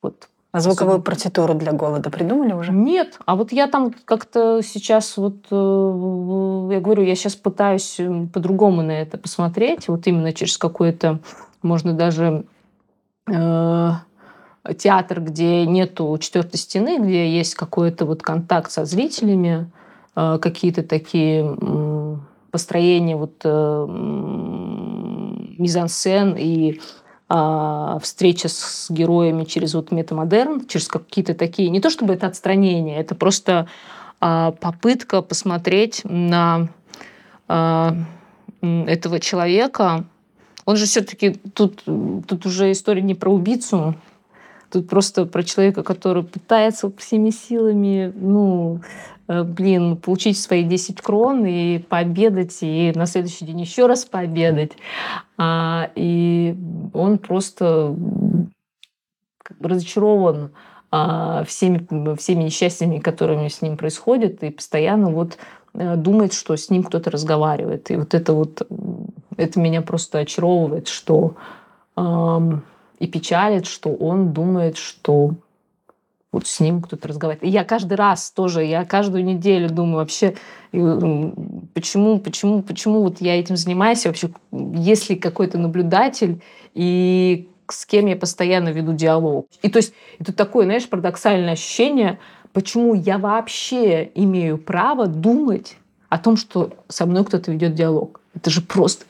Вот. 0.03 0.29
А 0.53 0.61
звуковую 0.61 1.03
партитуру 1.03 1.55
для 1.55 1.73
голода 1.73 2.09
придумали 2.09 2.55
уже? 2.55 2.73
Нет, 2.73 3.19
а 3.27 3.37
вот 3.37 3.53
я 3.53 3.67
там 3.67 3.93
как-то 4.07 4.63
сейчас 4.63 5.19
вот, 5.19 5.37
э, 5.51 6.69
я 6.73 6.81
говорю, 6.81 7.03
я 7.03 7.15
сейчас 7.15 7.35
пытаюсь 7.35 8.01
по-другому 8.33 8.81
на 8.81 8.93
это 8.93 9.19
посмотреть, 9.19 9.89
вот 9.89 10.07
именно 10.07 10.33
через 10.33 10.57
какой-то, 10.57 11.19
можно 11.61 11.93
даже 11.93 12.47
э, 13.31 13.91
театр, 14.75 15.21
где 15.21 15.67
нету 15.67 16.17
четвертой 16.19 16.59
стены, 16.59 16.99
где 16.99 17.31
есть 17.31 17.55
какой-то 17.55 18.05
вот 18.07 18.23
контакт 18.23 18.71
со 18.71 18.85
зрителями, 18.85 19.71
э, 20.15 20.39
какие-то 20.41 20.83
такие 20.83 21.57
построения 22.51 23.17
вот 23.17 23.41
э, 23.45 23.87
мизансцен 25.59 26.37
и 26.39 26.81
а, 27.29 27.99
встреча 28.01 28.49
с 28.49 28.87
героями 28.89 29.45
через 29.45 29.75
вот 29.75 29.91
метамодерн, 29.91 30.65
через 30.67 30.87
какие-то 30.87 31.35
такие, 31.35 31.71
не 31.71 31.81
то 31.81 31.91
чтобы 31.91 32.15
это 32.15 32.29
отстранение, 32.29 32.99
это 32.99 33.17
просто 33.17 33.67
а, 34.21 34.53
попытка 34.53 35.23
посмотреть 35.23 36.03
на 36.05 36.69
а, 37.49 37.97
этого 38.63 39.19
человека. 39.19 40.05
Он 40.67 40.77
же 40.77 40.87
все-таки 40.87 41.33
тут, 41.53 41.83
тут 41.85 42.47
уже 42.47 42.71
история 42.71 43.03
не 43.03 43.17
про 43.17 43.33
убийцу, 43.33 43.97
тут 44.71 44.89
просто 44.89 45.27
про 45.27 45.43
человека, 45.43 45.83
который 45.83 46.23
пытается 46.23 46.91
всеми 46.97 47.31
силами, 47.31 48.13
ну, 48.15 48.81
э, 49.29 49.43
блин, 49.43 49.97
получить 49.97 50.39
свои 50.39 50.65
10 50.65 51.01
крон 51.01 51.45
и 51.47 51.79
пообедать, 51.79 52.59
и 52.63 52.93
на 52.95 53.07
следующий 53.07 53.45
день 53.45 53.61
еще 53.61 53.87
раз 53.87 54.05
пообедать. 54.05 54.73
А, 55.39 55.91
и 55.95 56.57
он 56.93 57.19
просто 57.19 57.95
как 59.43 59.59
бы 59.59 59.69
разочарован 59.69 60.51
а, 60.91 61.45
всеми, 61.45 62.17
всеми 62.17 62.45
несчастьями, 62.45 62.99
которыми 62.99 63.49
с 63.49 63.63
ним 63.63 63.77
происходят, 63.77 64.43
и 64.43 64.51
постоянно 64.51 65.11
вот 65.11 65.39
э, 65.75 65.97
думает, 65.97 66.33
что 66.33 66.57
с 66.57 66.71
ним 66.71 66.85
кто-то 66.85 67.11
разговаривает. 67.11 67.91
И 67.91 67.97
вот 67.97 68.15
это 68.15 68.33
вот, 68.33 68.67
это 69.37 69.61
меня 69.61 69.83
просто 69.83 70.19
очаровывает, 70.19 70.89
что 70.89 71.37
ам, 71.97 72.63
и 72.99 73.07
печалит, 73.07 73.67
что 73.67 73.91
он 73.91 74.33
думает, 74.33 74.77
что 74.77 75.35
вот 76.33 76.47
с 76.47 76.61
ним 76.61 76.83
кто-то 76.83 77.09
разговаривает. 77.09 77.45
И 77.45 77.53
я 77.53 77.65
каждый 77.65 77.95
раз 77.95 78.31
тоже, 78.31 78.65
я 78.65 78.85
каждую 78.85 79.25
неделю 79.25 79.71
думаю 79.71 79.97
вообще, 79.97 80.35
почему, 80.71 82.21
почему, 82.21 82.63
почему 82.63 83.03
вот 83.03 83.21
я 83.21 83.39
этим 83.39 83.57
занимаюсь, 83.57 84.05
вообще, 84.05 84.31
есть 84.53 85.09
ли 85.09 85.17
какой-то 85.17 85.57
наблюдатель, 85.59 86.43
и 86.75 87.49
с 87.69 87.87
кем 87.87 88.07
я 88.07 88.17
постоянно 88.17 88.69
веду 88.69 88.93
диалог. 88.93 89.49
И 89.63 89.71
то 89.71 89.79
есть 89.79 89.95
это 90.19 90.33
такое, 90.33 90.67
знаешь, 90.67 90.89
парадоксальное 90.89 91.55
ощущение, 91.55 92.19
почему 92.53 92.95
я 92.95 93.19
вообще 93.19 94.11
имею 94.15 94.59
право 94.59 95.07
думать 95.07 95.77
о 96.09 96.19
том, 96.19 96.37
что 96.37 96.75
со 96.89 97.07
мной 97.07 97.25
кто-то 97.25 97.51
ведет 97.51 97.75
диалог. 97.75 98.21
Это 98.35 98.51
же 98.51 98.61
просто 98.61 99.07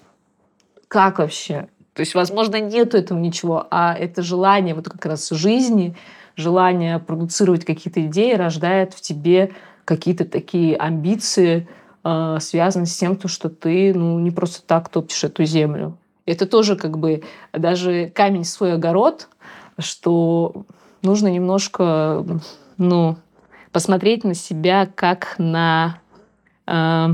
как 0.88 1.18
вообще? 1.18 1.68
То 1.96 2.00
есть, 2.00 2.14
возможно, 2.14 2.60
нету 2.60 2.98
этого 2.98 3.18
ничего, 3.18 3.66
а 3.70 3.94
это 3.94 4.20
желание 4.22 4.74
вот 4.74 4.86
как 4.86 5.06
раз 5.06 5.30
жизни, 5.30 5.96
желание 6.36 6.98
продуцировать 6.98 7.64
какие-то 7.64 8.04
идеи 8.04 8.34
рождает 8.34 8.92
в 8.92 9.00
тебе 9.00 9.52
какие-то 9.86 10.26
такие 10.26 10.76
амбиции, 10.76 11.66
э, 12.04 12.36
связанные 12.38 12.86
с 12.86 12.94
тем, 12.94 13.16
то, 13.16 13.28
что 13.28 13.48
ты 13.48 13.94
ну, 13.94 14.18
не 14.18 14.30
просто 14.30 14.62
так 14.66 14.90
топчешь 14.90 15.24
эту 15.24 15.44
землю. 15.46 15.96
Это 16.26 16.44
тоже 16.44 16.76
как 16.76 16.98
бы 16.98 17.22
даже 17.54 18.12
камень 18.14 18.42
в 18.42 18.48
свой 18.48 18.74
огород, 18.74 19.28
что 19.78 20.66
нужно 21.00 21.28
немножко, 21.28 22.26
ну, 22.76 23.16
посмотреть 23.72 24.22
на 24.22 24.34
себя 24.34 24.86
как 24.94 25.36
на 25.38 25.98
э, 26.66 27.08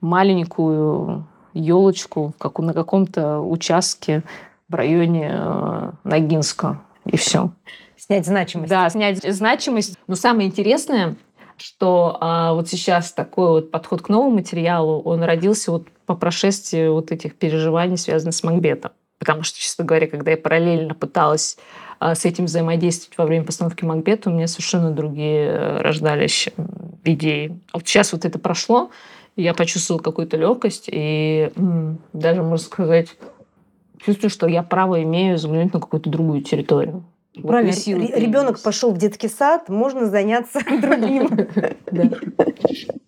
маленькую 0.00 1.26
елочку 1.54 2.34
как 2.38 2.58
на 2.58 2.74
каком-то 2.74 3.40
участке 3.40 4.22
в 4.68 4.74
районе 4.74 5.30
э, 5.32 5.92
Ногинска. 6.04 6.80
И 7.06 7.16
все. 7.16 7.50
Снять 7.96 8.26
значимость. 8.26 8.70
Да, 8.70 8.88
снять 8.90 9.22
значимость. 9.22 9.96
Но 10.06 10.14
самое 10.14 10.48
интересное, 10.48 11.16
что 11.56 12.18
а, 12.20 12.52
вот 12.54 12.68
сейчас 12.68 13.12
такой 13.12 13.48
вот 13.48 13.70
подход 13.70 14.02
к 14.02 14.08
новому 14.08 14.36
материалу, 14.36 15.00
он 15.02 15.22
родился 15.22 15.70
вот 15.70 15.88
по 16.06 16.14
прошествии 16.14 16.88
вот 16.88 17.12
этих 17.12 17.36
переживаний, 17.36 17.96
связанных 17.96 18.34
с 18.34 18.42
Макбетом. 18.42 18.92
Потому 19.18 19.42
что, 19.42 19.58
честно 19.58 19.84
говоря, 19.84 20.06
когда 20.06 20.32
я 20.32 20.36
параллельно 20.36 20.94
пыталась 20.94 21.56
а, 21.98 22.14
с 22.14 22.24
этим 22.24 22.46
взаимодействовать 22.46 23.16
во 23.16 23.24
время 23.26 23.44
постановки 23.44 23.84
Макбета, 23.84 24.28
у 24.28 24.32
меня 24.32 24.46
совершенно 24.48 24.90
другие 24.90 25.46
э, 25.46 25.80
рождались 25.80 26.48
идеи. 27.04 27.58
А 27.72 27.78
вот 27.78 27.88
сейчас 27.88 28.12
вот 28.12 28.24
это 28.24 28.38
прошло, 28.38 28.90
я 29.36 29.54
почувствовала 29.54 30.02
какую-то 30.02 30.36
легкость 30.36 30.84
и 30.88 31.50
даже, 32.12 32.42
можно 32.42 32.64
сказать, 32.64 33.08
чувствую, 34.04 34.30
что 34.30 34.46
я 34.46 34.62
право 34.62 35.02
имею 35.02 35.38
заглянуть 35.38 35.72
на 35.72 35.80
какую-то 35.80 36.10
другую 36.10 36.42
территорию. 36.42 37.04
Правильно, 37.42 37.72
ребенок 37.72 38.62
пошел 38.62 38.92
в 38.92 38.98
детский 38.98 39.28
сад, 39.28 39.68
можно 39.68 40.06
заняться 40.06 40.60
другим. 40.80 41.28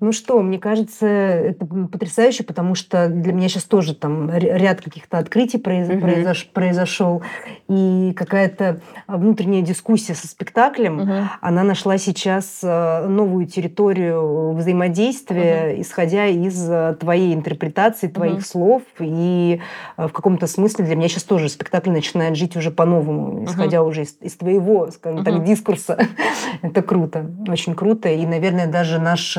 Ну 0.00 0.12
что, 0.12 0.40
мне 0.42 0.58
кажется, 0.58 1.06
это 1.06 1.66
потрясающе, 1.66 2.44
потому 2.44 2.74
что 2.74 3.08
для 3.08 3.32
меня 3.32 3.48
сейчас 3.48 3.64
тоже 3.64 3.94
там 3.94 4.30
ряд 4.30 4.80
каких-то 4.80 5.18
открытий 5.18 5.58
произ... 5.58 5.88
угу. 5.88 6.00
произош... 6.00 6.46
произошел, 6.52 7.22
и 7.68 8.12
какая-то 8.16 8.80
внутренняя 9.06 9.62
дискуссия 9.62 10.14
со 10.14 10.26
спектаклем, 10.26 11.00
угу. 11.00 11.12
она 11.40 11.62
нашла 11.62 11.98
сейчас 11.98 12.60
э, 12.62 13.06
новую 13.06 13.46
территорию 13.46 14.52
взаимодействия, 14.52 15.72
угу. 15.72 15.82
исходя 15.82 16.26
из 16.26 16.68
э, 16.68 16.96
твоей 16.98 17.34
интерпретации, 17.34 18.08
твоих 18.08 18.36
угу. 18.36 18.42
слов, 18.42 18.82
и 18.98 19.60
в 19.96 20.10
каком-то 20.10 20.46
смысле 20.46 20.84
для 20.84 20.96
меня 20.96 21.08
сейчас 21.08 21.24
тоже 21.24 21.48
спектакль 21.48 21.90
начинает 21.90 22.36
жить 22.36 22.56
уже 22.56 22.70
по-новому, 22.70 23.44
исходя 23.44 23.82
угу. 23.82 23.90
уже 23.90 24.02
из, 24.02 24.16
из 24.20 24.36
твоего, 24.36 24.90
скажем 24.90 25.20
угу. 25.20 25.24
так, 25.24 25.44
дискурса. 25.44 25.98
это 26.62 26.82
круто, 26.82 27.26
очень 27.48 27.74
круто, 27.74 28.08
и, 28.08 28.26
наверное, 28.26 28.66
даже 28.66 28.98
наш 28.98 29.36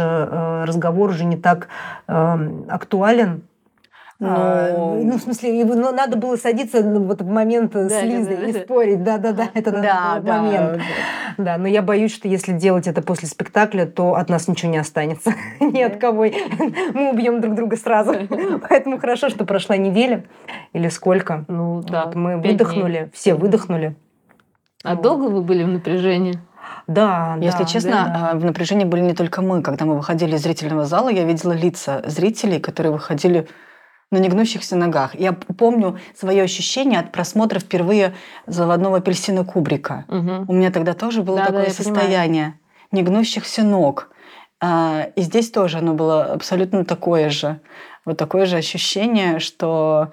разговор 0.65 1.09
уже 1.09 1.25
не 1.25 1.37
так 1.37 1.67
э, 2.07 2.37
актуален. 2.69 3.43
Но... 4.19 4.29
А, 4.31 4.97
ну, 4.99 5.17
в 5.17 5.21
смысле, 5.21 5.63
ну, 5.63 5.91
надо 5.91 6.17
было 6.17 6.37
садиться 6.37 6.81
ну, 6.81 7.03
вот 7.03 7.21
в 7.21 7.27
момент 7.27 7.73
да, 7.73 7.87
с 7.87 8.01
Лизой 8.01 8.35
да, 8.35 8.41
да, 8.41 8.47
и 8.47 8.53
да. 8.53 8.59
спорить. 8.61 9.03
Да-да-да, 9.03 9.49
это 9.53 9.71
да, 9.71 10.19
да, 10.19 10.41
момент. 10.41 10.81
Да. 11.37 11.43
да, 11.43 11.57
но 11.59 11.67
я 11.67 11.83
боюсь, 11.83 12.11
что 12.11 12.27
если 12.27 12.53
делать 12.53 12.87
это 12.87 13.03
после 13.03 13.27
спектакля, 13.27 13.85
то 13.85 14.15
от 14.15 14.29
нас 14.29 14.47
ничего 14.47 14.71
не 14.71 14.79
останется. 14.79 15.35
Ни 15.59 15.81
от 15.83 15.97
кого. 15.97 16.25
Мы 16.93 17.11
убьем 17.11 17.41
друг 17.41 17.53
друга 17.53 17.77
сразу. 17.77 18.15
Поэтому 18.67 18.97
хорошо, 18.97 19.29
что 19.29 19.45
прошла 19.45 19.77
неделя 19.77 20.23
или 20.73 20.89
сколько. 20.89 21.45
Ну, 21.47 21.83
да. 21.83 22.05
Вот 22.05 22.15
мы 22.15 22.37
выдохнули, 22.37 22.97
дней. 22.97 23.11
все 23.13 23.35
выдохнули. 23.35 23.95
А 24.83 24.95
вот. 24.95 25.03
долго 25.03 25.23
вы 25.25 25.43
были 25.43 25.63
в 25.63 25.67
напряжении? 25.67 26.39
Да, 26.87 27.37
Если 27.41 27.59
да, 27.59 27.65
честно, 27.65 27.91
да. 27.91 28.29
А, 28.31 28.35
в 28.35 28.45
напряжении 28.45 28.85
были 28.85 29.01
не 29.01 29.13
только 29.13 29.41
мы. 29.41 29.61
Когда 29.61 29.85
мы 29.85 29.97
выходили 29.97 30.35
из 30.35 30.43
зрительного 30.43 30.85
зала, 30.85 31.09
я 31.09 31.23
видела 31.23 31.51
лица 31.51 32.01
зрителей, 32.05 32.59
которые 32.59 32.93
выходили 32.93 33.47
на 34.11 34.19
негнущихся 34.19 34.75
ногах. 34.75 35.15
Я 35.15 35.33
помню 35.33 35.99
свое 36.15 36.43
ощущение 36.43 36.99
от 36.99 37.11
просмотра 37.11 37.59
впервые 37.59 38.13
заводного 38.45 38.97
апельсина 38.97 39.43
Кубрика. 39.43 40.05
Угу. 40.07 40.45
У 40.47 40.53
меня 40.53 40.71
тогда 40.71 40.93
тоже 40.93 41.23
было 41.23 41.39
да, 41.39 41.45
такое 41.47 41.65
да, 41.65 41.71
состояние 41.71 42.43
понимаю. 42.43 42.59
негнущихся 42.91 43.63
ног. 43.63 44.09
А, 44.61 45.09
и 45.15 45.21
здесь 45.21 45.51
тоже 45.51 45.79
оно 45.79 45.93
было 45.93 46.23
абсолютно 46.23 46.85
такое 46.85 47.29
же. 47.29 47.59
Вот 48.05 48.17
такое 48.17 48.45
же 48.45 48.55
ощущение, 48.55 49.39
что 49.39 50.11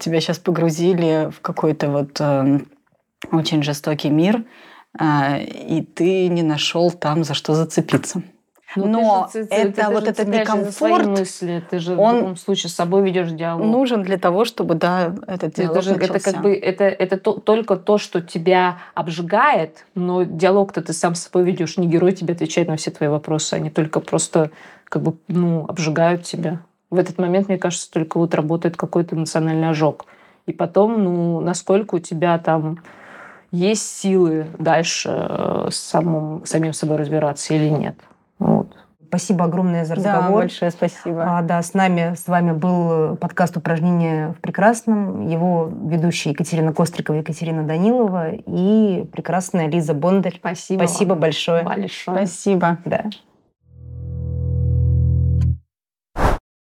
тебя 0.00 0.20
сейчас 0.20 0.38
погрузили 0.38 1.30
в 1.30 1.40
какой-то 1.40 1.88
вот 1.88 2.20
э, 2.20 2.60
очень 3.32 3.62
жестокий 3.62 4.10
мир, 4.10 4.44
и 4.98 5.86
ты 5.94 6.28
не 6.28 6.42
нашел 6.42 6.90
там, 6.90 7.24
за 7.24 7.34
что 7.34 7.54
зацепиться. 7.54 8.22
Ну, 8.76 8.86
Но 8.86 9.28
ты 9.32 9.42
же, 9.42 9.48
это 9.50 9.86
ты, 9.86 9.92
вот 9.92 10.06
этот 10.06 10.28
некомфорт, 10.28 11.06
мысли, 11.06 11.62
ты 11.68 11.80
же 11.80 11.96
он 11.96 12.14
в 12.14 12.18
любом 12.18 12.36
случае 12.36 12.70
с 12.70 12.74
собой 12.74 13.02
ведешь 13.02 13.30
диалог. 13.30 13.66
Нужен 13.66 14.02
для 14.02 14.16
того, 14.16 14.44
чтобы 14.44 14.76
да 14.76 15.12
этот 15.26 15.54
диалог 15.54 15.78
это 15.78 15.82
же, 15.82 15.92
начался. 15.96 16.14
Это 16.14 16.32
как 16.32 16.42
бы 16.42 16.54
это 16.54 16.84
это 16.84 17.16
то, 17.16 17.32
только 17.32 17.76
то, 17.76 17.98
что 17.98 18.20
тебя 18.20 18.78
обжигает, 18.94 19.86
но 19.96 20.22
диалог-то 20.22 20.82
ты 20.82 20.92
сам 20.92 21.16
с 21.16 21.22
собой 21.22 21.42
ведешь, 21.44 21.78
не 21.78 21.88
герой 21.88 22.12
тебе 22.12 22.34
отвечает 22.34 22.68
на 22.68 22.76
все 22.76 22.92
твои 22.92 23.08
вопросы, 23.08 23.54
они 23.54 23.70
только 23.70 23.98
просто 23.98 24.52
как 24.84 25.02
бы 25.02 25.16
ну 25.26 25.66
обжигают 25.66 26.22
тебя. 26.22 26.60
В 26.90 26.96
этот 26.96 27.18
момент 27.18 27.48
мне 27.48 27.58
кажется 27.58 27.90
только 27.90 28.18
вот 28.18 28.34
работает 28.34 28.76
какой-то 28.76 29.16
эмоциональный 29.16 29.68
ожог, 29.68 30.06
и 30.46 30.52
потом 30.52 31.02
ну 31.02 31.40
насколько 31.40 31.96
у 31.96 31.98
тебя 31.98 32.38
там 32.38 32.78
есть 33.50 33.98
силы 33.98 34.46
дальше 34.58 35.10
э, 35.12 35.68
с 35.70 35.76
самым, 35.76 36.44
самим 36.46 36.72
собой 36.72 36.98
разбираться 36.98 37.54
или 37.54 37.68
нет. 37.68 37.96
Вот. 38.38 38.76
Спасибо 39.08 39.44
огромное 39.46 39.84
за 39.84 39.96
разговор. 39.96 40.22
Да, 40.22 40.30
большое 40.30 40.70
спасибо. 40.70 41.24
А, 41.26 41.42
да, 41.42 41.60
с 41.60 41.74
нами, 41.74 42.14
с 42.14 42.28
вами 42.28 42.52
был 42.52 43.16
подкаст 43.16 43.56
«Упражнения 43.56 44.34
в 44.38 44.40
прекрасном». 44.40 45.26
Его 45.26 45.68
ведущие 45.68 46.30
Екатерина 46.30 46.72
Кострикова, 46.72 47.16
Екатерина 47.16 47.64
Данилова 47.64 48.30
и 48.30 49.04
прекрасная 49.12 49.66
Лиза 49.66 49.94
Бондарь. 49.94 50.36
Спасибо. 50.38 50.84
Спасибо 50.84 51.16
большое. 51.16 51.64
Большое. 51.64 52.18
Спасибо. 52.18 52.78
Да. 52.84 53.06